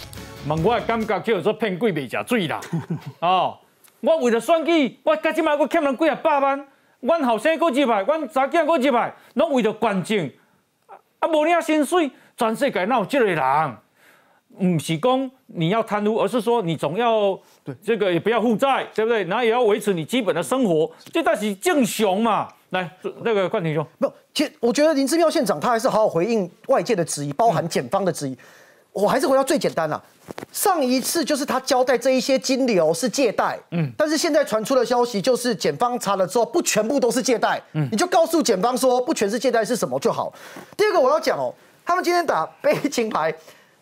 [0.48, 2.62] 问我感觉叫做骗鬼未食水啦，
[3.20, 3.58] 哦。
[4.02, 6.68] 我为了选举，我加即摆我欠人几啊百万，
[7.00, 10.30] 阮后生过几百，阮查囝过几百，拢为了关政，
[11.20, 13.78] 啊无领薪水，全世界哪有这个人？
[14.60, 19.24] 唔是讲你要贪污，而是说你总要对这个也不要负债，对不对？
[19.24, 22.50] 然后也要维持你基本的生活，这才是正常嘛。
[22.72, 22.90] 来，
[23.24, 28.38] 那个冠廷兄，不，其实我觉得林志妙县长他还是好好回应外界的质疑，包含检方的质疑。
[28.94, 30.02] 我还是回到最简单了。
[30.52, 40.32] 上一次就是他交代这一些金流是借贷，嗯，但是现在传出的消息就是检方查了之后不全部都是借贷，嗯，你就告诉检方说不全是借贷是什么就好。
[40.78, 41.54] 第二个我要讲哦，
[41.86, 43.34] 他们今天打悲情牌，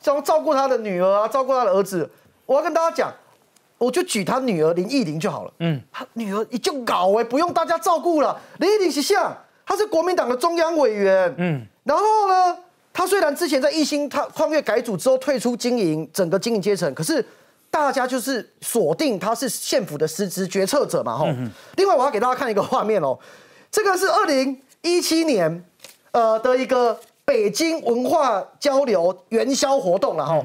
[0.01, 2.09] 想照顾他的女儿啊，照顾他的儿子，
[2.45, 3.13] 我要跟大家讲，
[3.77, 12.57] 我就举他女儿林忆玲就好了，嗯，他女儿就搞哎，不用大家照顾了，林忆玲是像，他是国民党的中央委员，嗯，然后呢？
[12.99, 17.25] 他虽然之前在一星他矿越改组之后退出经营整个经营阶层，可是
[17.71, 21.25] 大家就是锁定他是县府的实职决策者嘛，吼。
[21.77, 23.17] 另外我要给大家看一个画面哦，
[23.71, 25.63] 这个是二零一七年
[26.11, 30.43] 呃的一个北京文化交流元宵活动了哈。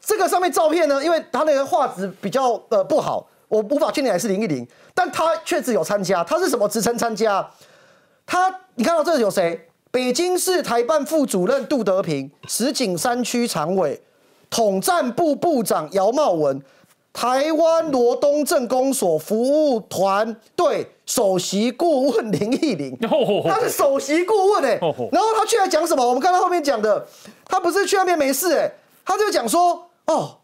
[0.00, 7.46] 这个上面照片呢，因为他那个画质比较呃不好，我无法确定还是零一零，但他确实有参加，他是什么职称参加？
[8.24, 9.66] 他你看到这有谁？
[9.92, 14.00] 北京市台办副主任杜德平，石景山区常委，
[14.48, 16.62] 统战部部长姚茂文，
[17.12, 22.96] 台湾罗东镇公所服务团队首席顾问林义玲，
[23.48, 24.78] 他是首席顾问哎，
[25.10, 26.06] 然后他去来讲什么？
[26.06, 27.04] 我们看到后面讲的，
[27.46, 28.70] 他不是去那边没事哎，
[29.04, 30.36] 他就讲说哦，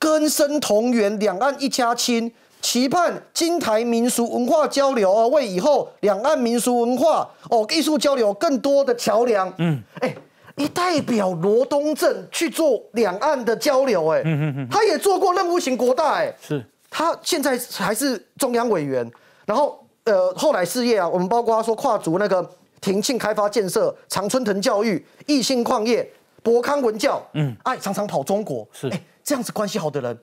[0.00, 2.32] 根深同源，两岸一家亲。
[2.62, 9.52] 期盼金台民俗文化交流啊，为以后两岸民俗文化哦艺术交流更多的桥梁。
[9.58, 10.14] 嗯，哎，
[10.54, 19.10] 你代表罗东镇去做两岸的交流，哎，嗯嗯嗯，他也做过任务型国大，哎，是，他现在还是中央委员，
[19.44, 22.48] 然后呃后来事业啊，我们包括说跨足那个
[22.80, 26.08] 庭庆开发建设、常春藤教育、义兴矿业、
[26.44, 30.16] 博康文教，嗯，哎，常常跑中国，是，哎，这样子关系好的人。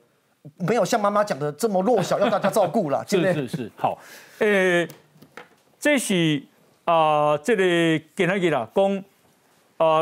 [0.56, 3.04] 没有像妈妈讲的这么弱小，要大家照顾了。
[3.08, 3.98] 是是是，好，
[4.38, 4.86] 呃，
[5.78, 6.42] 这是
[6.84, 9.02] 啊，这里给他给了公
[9.76, 10.00] 啊，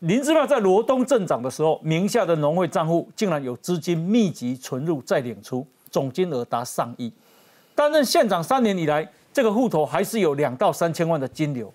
[0.00, 7.12] 林志妙在罗东镇长的时候，名下的农会账户竟然有资金密集存入再领出，总金额达上亿。
[7.74, 11.72] 担任县长三年以来，这个户头还是有两到三千万的金流。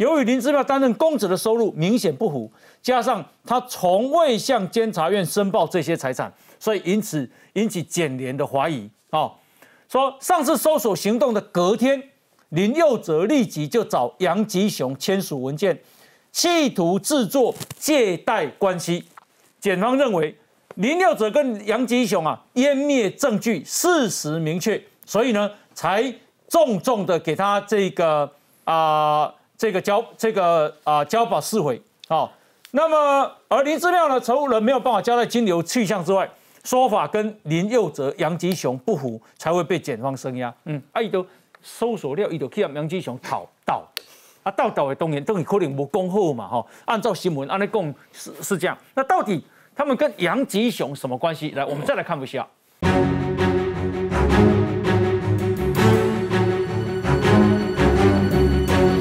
[0.00, 6.32] 由于林志妙担任公职的收入明显不符，加上他从未向监察院申报这些财产。
[6.58, 9.30] 所以因此引起检联的怀疑啊，
[9.90, 12.02] 说上次搜索行动的隔天，
[12.48, 15.78] 林佑哲立即就找杨吉雄签署文件，
[16.32, 19.04] 企图制作借贷关系。
[19.60, 20.34] 检方认为
[20.76, 26.14] 林佑哲跟杨吉雄啊湮灭证据，事实明确，所以呢才
[26.48, 28.30] 重重的给他这个
[28.64, 29.30] 啊
[29.60, 32.26] 这个交这个啊交保释回啊。
[32.70, 36.26] 那么而林志亮呢，财务人没有办法交代金流去向之外。
[36.64, 40.54] 说法跟林佑哲、杨吉雄不符，才会被检方声押。
[40.64, 41.26] 嗯，啊，伊都
[41.62, 43.86] 搜索了伊就去杨吉雄讨到，
[44.42, 49.44] 啊，到到的当然等于可能无讲好嘛，吼，按照新闻按尼讲是是这样，那到底
[49.76, 51.50] 他们跟杨吉雄什么关系？
[51.50, 52.48] 来，我们再来看一下。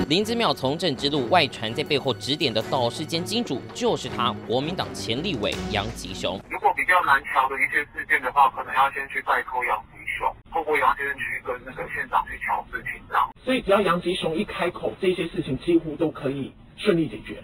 [0.10, 6.42] 林子庙从政之路外传，在背后指点的导师兼金主就是他，国民党前立委杨吉雄。
[6.50, 13.30] 如果比较难调的一些事件的话，可能要先去拜托杨吉雄，透过杨先生去跟那个县长去调事情，这样。
[13.46, 17.44] 所以只要杨吉雄一开口，这些事情几乎都可以顺利解决。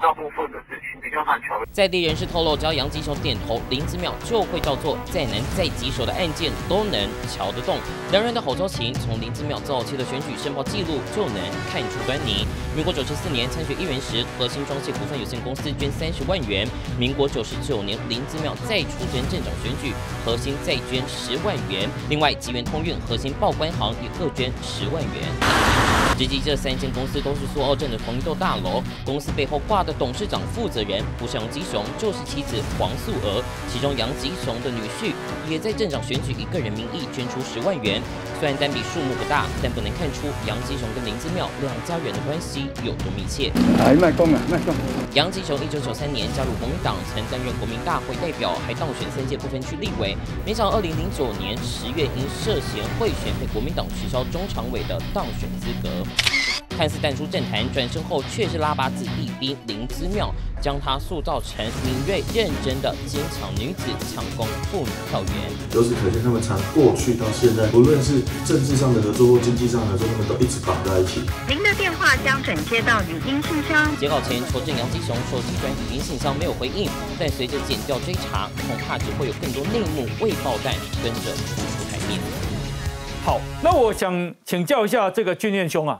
[0.00, 1.60] 大部分的事情比较难调。
[1.72, 7.78] 在地人士透露，只要杨吉雄点头，林子庙就会照做，再难再棘手的案件都能瞧得动。
[8.12, 11.36] 两人的好交情，从林子庙早期的选举申报记录就能
[11.70, 12.46] 看出端倪。
[12.76, 16.68] 民国九十四年参选议员时，核心装卸股份有限公司捐三十万元；
[16.98, 19.92] 民国九十九年林子庙再出征镇长选举，
[20.24, 21.88] 核心再捐十万元。
[22.08, 25.93] 另外，吉源通运、核心报关行也各捐十万元。
[26.16, 33.42] 直击这三间公司都是苏澳镇的同一栋大楼，公司背后挂的董事长负责人不是杨吉雄，就是妻子黄素娥。
[33.68, 35.12] 其中杨吉雄的女婿
[35.50, 38.00] 也在镇长选举以个人名义捐出十万元。
[38.38, 43.50] 虽然单笔数目不大，但不能看出杨吉雄跟林子庙两家人的关系有多密切。
[45.14, 50.16] 杨吉雄一九九三年加入国民党，曾担任国民大会代表，还当选三届不分区立委。
[50.46, 56.03] 没想到二零零九年十月因涉嫌贿选，被国民党取消中常委的当选资格。
[56.76, 65.34] 看似淡出政坛，转身后却是拉拔子弟兵林之妙，将她塑造成敏锐认真的坚强女子，强攻妇女票源。
[65.72, 71.22] 由此可见，他们从过去到现在，不论是政治上的合作或经济上的合作，他们都一直绑在一起。
[71.48, 73.88] 您的电话将转接到语音信箱。
[74.00, 76.90] 截稿前，求证杨基雄手机转语音信箱没有回应，
[77.20, 80.74] 但随着剪掉追查，恐怕只会有更多内幕未爆弹
[81.04, 82.18] 跟着浮出台面。
[83.24, 85.98] 好，那我想请教一下这个俊彦兄啊。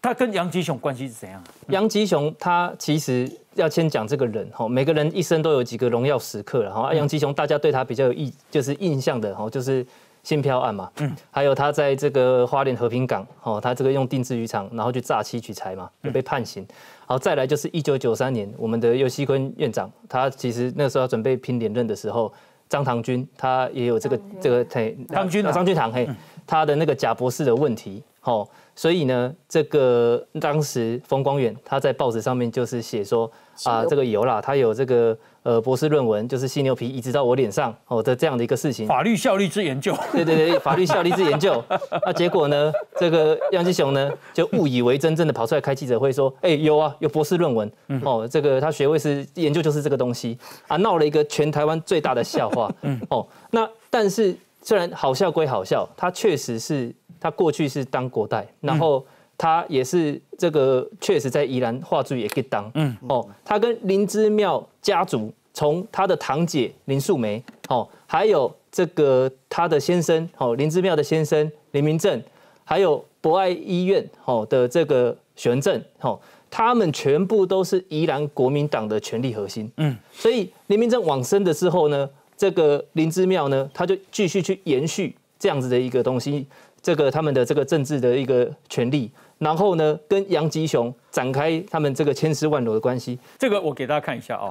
[0.00, 1.44] 他跟杨吉雄关系是怎样？
[1.68, 6.94] 杨吉雄他其实要先讲这个人哈，每个人一生都有几个荣耀时刻了哈。
[6.94, 9.86] 杨吉雄大家对他比较有印，就是印象的哈，就是
[10.22, 16.66] 新漂案嘛，嗯，还有他在这个花莲和平港哦，他这个用定制渔场然后去诈欺取财嘛，就被判刑。
[17.04, 22.32] 好，再来就是一九九三年，我们的尤锡坤院长，他其实那时候要准备拼连任的时候，
[22.72, 26.08] 张唐军他也有这个这个嘿，张军张军堂嘿，
[26.46, 28.48] 他的那个贾博士的问题，好。
[28.74, 33.30] 所以呢，这个当时冯光远他在报纸上面就是写说
[33.64, 38.86] 啊，这个有啦，他有这个呃博士论文，就是犀牛皮移植到我脸上哦的这样的一个事情。
[38.86, 39.94] 法律效力之研究。
[40.12, 41.62] 对对对，法律效力之研究。
[42.04, 47.70] 那结果呢，这个杨基雄呢就误以为真，正的跑出来开记者会说，哎，有啊，有博士论文
[48.04, 50.38] 哦，这个他学位是研究就是这个东西
[50.68, 52.72] 啊，闹了一个全台湾最大的笑话。
[52.82, 56.94] 嗯哦，那但是虽然好笑归好笑，他确实是。
[57.20, 59.06] 他过去是当国代，然后
[59.42, 62.96] 他也是这个确实在宜兰话剧也可以当，嗯。
[63.08, 72.22] 哦，他跟林之妙家族，从他的堂姐林素梅，哦，还有这个他的先生，哦林之妙的先生林明正，
[72.62, 76.16] 还有博爱医院，哦的这个许文正，哦，
[76.48, 86.46] 他们全部都是宜兰国民党的权力核心，嗯，所以林明正往生的时候呢，这个林之妙呢，他就继续去延续这样子的一个东西。
[86.84, 89.08] 这个他们的这个政治的一个权利，
[89.42, 93.18] 然后呢，跟杨吉雄展开他们这个千丝万缕的关系。
[93.36, 94.48] 这个我给大家看一下啊，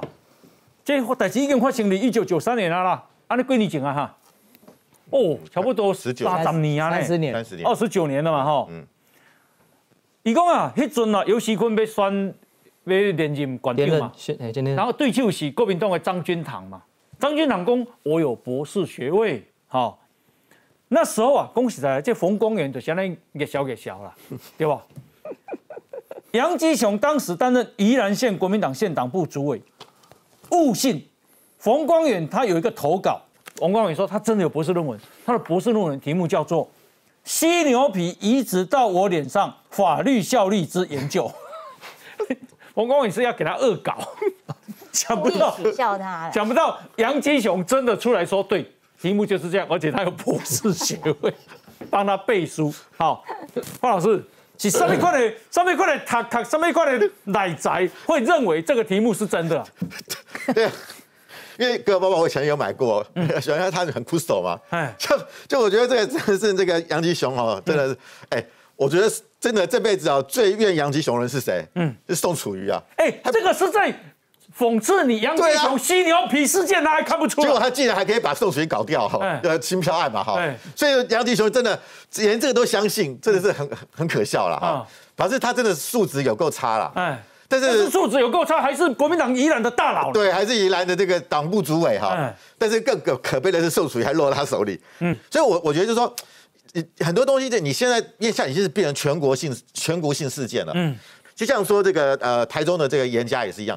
[0.84, 4.16] 这代志已经发生在一九九三年啦啦，啊，你几年前啊哈？
[5.08, 8.66] 哦，差不多十九八十年啊三十年，三十年，二十九年了嘛哈。
[8.68, 8.86] 嗯。
[10.24, 12.04] 伊讲啊，迄阵啊，尤锡坤被选
[12.84, 14.12] 要连任馆长嘛，
[14.76, 16.82] 然后对手是国民党的张君堂嘛，
[17.18, 19.96] 张君堂讲我有博士学位，哈。
[20.94, 24.14] 那时候啊，恭喜在这冯光远就相当于越小越小了，
[24.58, 24.78] 对吧？
[26.32, 29.62] 杨基雄当时担任宜兰县国民党县党部主委，
[30.50, 31.08] 误信
[31.56, 33.22] 冯光远他有一个投稿，
[33.56, 36.66] 冯光远说他真的有博士论文，他的博士论文题目叫做
[37.24, 41.32] 《犀牛皮移植到我脸上法律效力之研究》，
[42.74, 43.96] 冯光远是要给他恶搞，
[44.92, 48.70] 想不到笑他，想不到杨基雄真的出来说对。
[49.02, 51.34] 题目就是这样，而且他有博士学位，
[51.90, 52.72] 帮他背书。
[52.96, 53.24] 好，
[53.80, 54.24] 方老师，
[54.56, 59.66] 是上面块的上面块的他他上面块的奶宅会认为这个题目是真的。
[60.54, 60.70] 对，
[61.58, 63.04] 因为哥爸爸我以前有买过，
[63.40, 64.56] 想想他很酷手嘛。
[64.70, 67.96] 哎，就就我觉得这个真的是这个杨吉雄哦，真的是
[68.30, 68.44] 哎，
[68.76, 71.66] 我觉得真的这辈子啊最怨杨吉雄人是谁？
[71.74, 72.80] 嗯，是宋楚瑜啊。
[72.96, 73.92] 哎，这个是在
[74.62, 80.40] 讽刺你杨基雄犀牛皮事件，他还看不出，结果他竟然还可以把宋水搞掉哈，呃，轻飘案嘛哈，
[80.76, 81.76] 所以杨迪雄真的
[82.16, 84.86] 连这个都相信，真的是很很可笑了哈。
[85.16, 92.32] 反正他真的素质有够差了，哎，但是素质有够差，还是国民党宜兰的大佬，对，还是宜兰的这个党部主委哈。
[92.56, 96.14] 但是更可可悲的是，宋楚瑜还落在他手里，嗯，所以我我觉得就是说，
[97.00, 100.96] 很多东西，这你现在因为像已经是变成全国性全国性事件了，嗯，
[101.34, 103.76] 就像说这个呃台中的这个严家也是一样。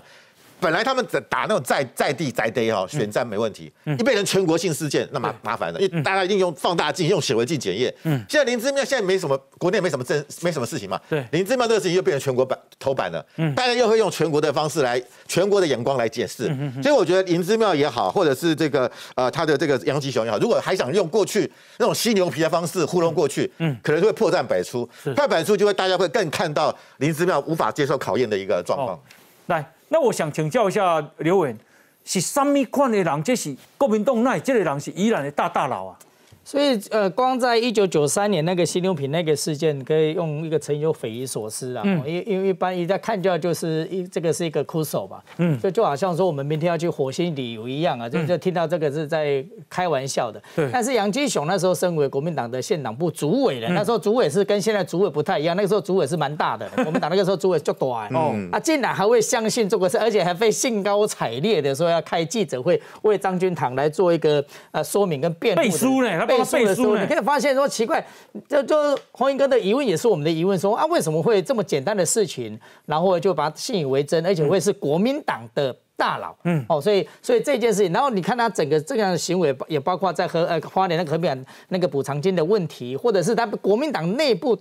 [0.66, 7.94] 本来他们打打那种在在地在地哈选战没问题，一变成全国性事件，那麻麻烦了，因为大家一定用放大镜、用显微镜检验。
[8.02, 11.00] 嗯，现在林志庙现在没什么，国内没什么政，没什么事情嘛。
[11.08, 13.24] 对，林志庙这个事情又变成全国版头版了。
[13.36, 16.46] 嗯，大家又会用全国的方式来，全国的眼光来解释。
[16.82, 21.48] 所以我觉得林芝庙也好，或者是这个呃他的这个杨吉雄也好，如果还想用过去
[21.78, 24.84] 那种犀牛皮的方式糊弄过去，嗯，可能就会破绽百出。
[25.04, 29.00] 破绽百出就会大家会更看到林志庙无法接受考验的一个状况。
[29.46, 29.64] 来。
[29.90, 31.56] 那我想请教一下刘伟，
[32.04, 33.24] 是什么款的人？
[33.24, 36.00] 这是国民党内这个人是依然的大大佬啊？
[36.48, 41.82] 所以，呃，光在一九九三年那个新牛品那个事件，可以用一个成语，就匪夷所思啊。
[41.84, 42.04] 嗯。
[42.06, 45.24] 因因为一般一在看就就是一这个是一个哭手吧。
[45.38, 45.60] 嗯。
[45.60, 50.40] 就就好像说我们明天要去火星旅游一样啊，就就听到这个是在开玩笑的。
[50.56, 50.70] 对。
[50.72, 56.70] 但是杨基雄那时候身为国民党的县党部主委的，那时候主委是跟现在主委不太一样，那个时候主委是蛮大的。
[56.86, 58.36] 我们党那个时候主委就短哦。
[58.52, 65.64] 啊，竟然还会相信这个事，而且还被兴高采烈的说要开记者会为张君堂来做一个呃说明跟辩护。
[65.64, 66.35] 背书呢？
[66.44, 68.06] 背书，你可以发现说奇怪，
[68.48, 68.76] 就就
[69.12, 84.58] 红英哥的疑问也是我们的疑问，说啊为什么会这么简单的事情，然后就把它信以为真，而且会是国民党的大佬，嗯，哦，所以所以这件事情，然后你看他整个这样的行为，也包括在和呃花莲那个和平那个补偿金的问题，或者是他国民党内部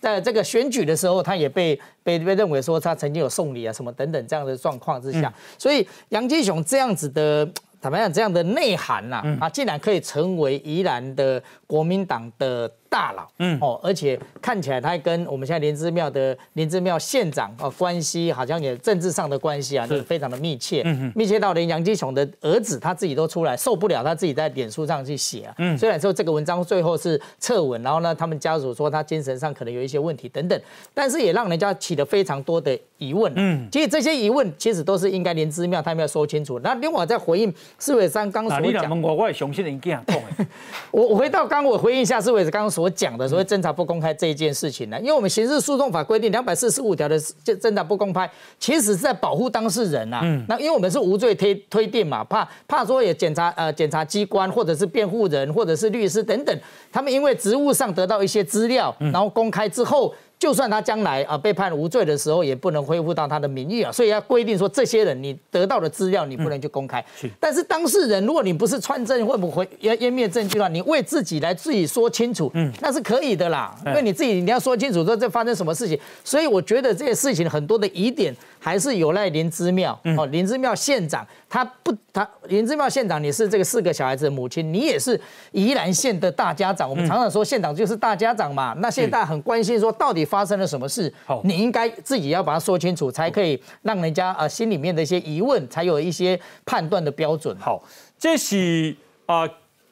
[0.00, 7.48] 在这个选举的时候，他也被被被认为说他曾经有送礼啊什么等等这样的状况之下，所以杨金雄这样子的。
[7.84, 8.10] 怎么样？
[8.10, 12.70] 这样的内涵呐，啊，竟然可以成为宜兰的国民党的。
[12.94, 13.58] 大佬，嗯。
[13.60, 30.60] 哦，而且看起来他跟我们现在莲之庙的莲之庙县长哦关系好像也政治上的关系啊，就是非常的密切，嗯密切到连杨基雄的儿子他自己都出来受不了，他自己在脸书上去写啊，嗯，虽然说这个文章最后是撤文，然后呢，他们家属说他精神上可能有一些问题等等，
[30.94, 36.60] 但是也让人家起了非常多的疑问，嗯，其实这些疑问其实都是应该莲之庙他们要说清楚。
[36.60, 40.04] 那另外在回应四伟山刚所讲，我我相信人讲，
[40.92, 42.86] 我我回到刚我回应一下施伟刚刚所。
[42.86, 50.20] 我讲的所谓侦查不公开这一件事情呢，因为我们刑事诉讼法规定两百四十五条的侦侦查不公开，其实是在保护当事人呐。
[50.22, 56.54] 嗯，那因为我们是无罪推推定嘛，怕怕说也检察呃检察机关或者是辩护人或者是律师等等，
[56.92, 60.14] 他们因为职务上得到一些资料，然后公开之后。
[60.38, 67.02] 就算他将来啊被判无罪的时候，也不能恢复到他的名誉啊，所以要规定说，这些人你得到的资料你不能去公开。
[67.40, 73.74] 但是当事人，如果你不是串证会不会湮湮灭证据的话，你为自己来自己说清楚，嗯，那是可以的啦。
[73.86, 78.34] 因为你自己你要说清楚说这发生什么事情，所以我觉得这些事情很多的疑点。
[78.64, 85.20] 还是有赖林之庙哦，林之妙县长他不，他林之妙县长，你是这个四个小孩子的母亲，你也是
[85.52, 86.88] 宜兰县的大家长。
[86.88, 91.12] 我们常常说县长就是大家长嘛，那现在很关心说到底发生了什么事，
[91.42, 97.54] 你应该自己要把它说清楚，才可以让人家呃心里面的一些疑问，才有一些判断的标准。
[97.60, 97.82] 好，
[98.18, 98.96] 这是
[99.26, 99.46] 啊，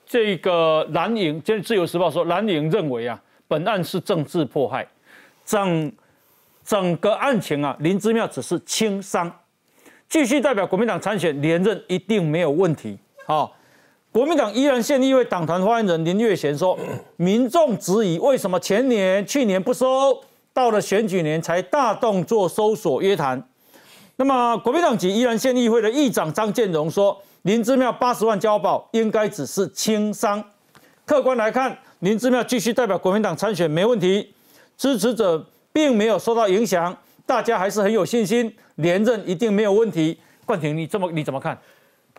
[0.06, 4.88] 这个蓝营，今天自由时报说蓝营认为啊，本案是政治迫害，
[5.44, 5.92] 整。
[6.72, 9.30] 整个案情啊，林之妙只是轻伤，
[10.08, 12.98] 继续代表国民党参选连任一定没有问题。
[13.26, 13.54] 好，
[14.10, 16.78] 国民党依然县议会党团发言人林月贤说，
[17.16, 20.18] 民众质疑为什么前年、去年不收，
[20.54, 23.46] 到了选举年才大动作搜索约谈。
[24.16, 30.42] 那么国民党籍依然县议会的议长张建荣说，林之妙八十万交保应该只是轻伤。
[31.04, 34.32] 客观来看，林之妙继续代表国民党参选没问题，
[34.78, 35.44] 支持者。
[35.72, 40.20] 并没有受到影响，大家还是很有信心，连任一定没有问题。
[40.44, 41.58] 冠廷，你这么你怎么看？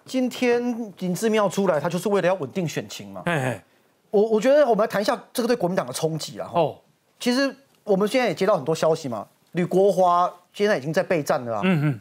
[0.06, 3.22] 今天林志妙出来，他就是为了要稳定选情嘛。
[3.26, 3.64] 哎，
[4.10, 6.50] 我我觉得我们来谈一下这个对国民党的冲击啊。
[6.54, 6.78] 哦，
[7.20, 11.62] 其实我们现在也接到很多消息嘛，吕国华现在已经在备战了啊。
[11.64, 12.00] 嗯嗯，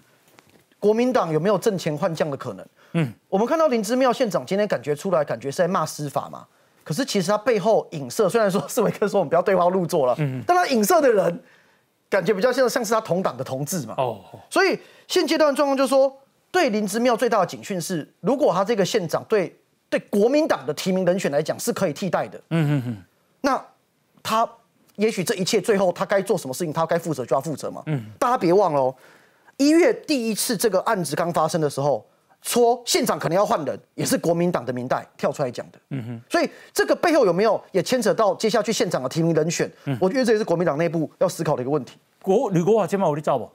[0.78, 2.66] 国民党有没有挣钱换将的可能？
[2.94, 6.46] 嗯，我们看到林之妙县长今天感觉出来，感觉是在骂司法嘛。
[6.84, 11.42] 可是其实他背后影射，虽然说四维克说我们不要对号入座了，嗯，但他影射的人
[12.08, 14.20] 感觉比较像像是他同党的同志嘛，哦，
[14.50, 16.14] 所以现阶段状况就是说，
[16.50, 19.56] 对林之妙最大的警讯是，如果他这个县长对
[19.88, 22.96] 对国民党的提名人选来讲是可以替代的，嗯嗯嗯，
[23.42, 23.64] 那
[24.22, 24.48] 他
[24.96, 28.94] 也许这一切最后他该做什么事情，他该负责就要负责嘛，嗯，大家别忘了哦，
[29.56, 32.04] 一月第一次这个案子刚发生的时候，
[32.42, 35.78] 说现场可能要换人，也是国民党的明代跳出来讲的。
[35.90, 39.70] 嗯哼，所以这个背后有没有也牵扯到接下去现场的提名人选？
[40.00, 41.96] 我觉得这也是国民党内部要思考的一个问题。
[42.20, 43.48] 国吕国华今晚我你照不？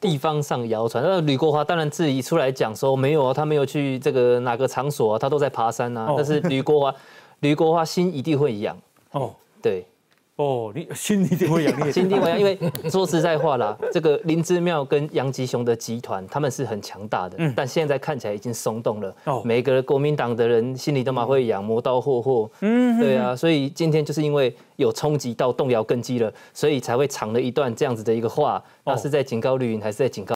[0.00, 6.12] 地方上谣传，那吕国华当然自己出来讲说没有啊，他没有去这个哪个场所啊，他都在爬山啊。
[6.16, 6.94] 但是吕国华，
[7.40, 8.76] 吕国华心一定会痒。
[9.10, 9.84] 哦，对。
[10.38, 12.56] 哦，你心里就会痒， 心一定会痒，因为
[12.88, 19.12] 说实在话啦， 这个林之妙跟杨吉雄的集团，他们是很强大的，嗯，但现在看起来已经松动了。
[19.24, 22.48] 哦，每个国民党的人心里都蛮会痒，磨刀霍霍。
[22.60, 30.26] 嗯，对啊，所以今天就是因为有冲击到动摇根基了，所以才会藏了一段这样子的一个话，那是在警告绿营，还是在警告？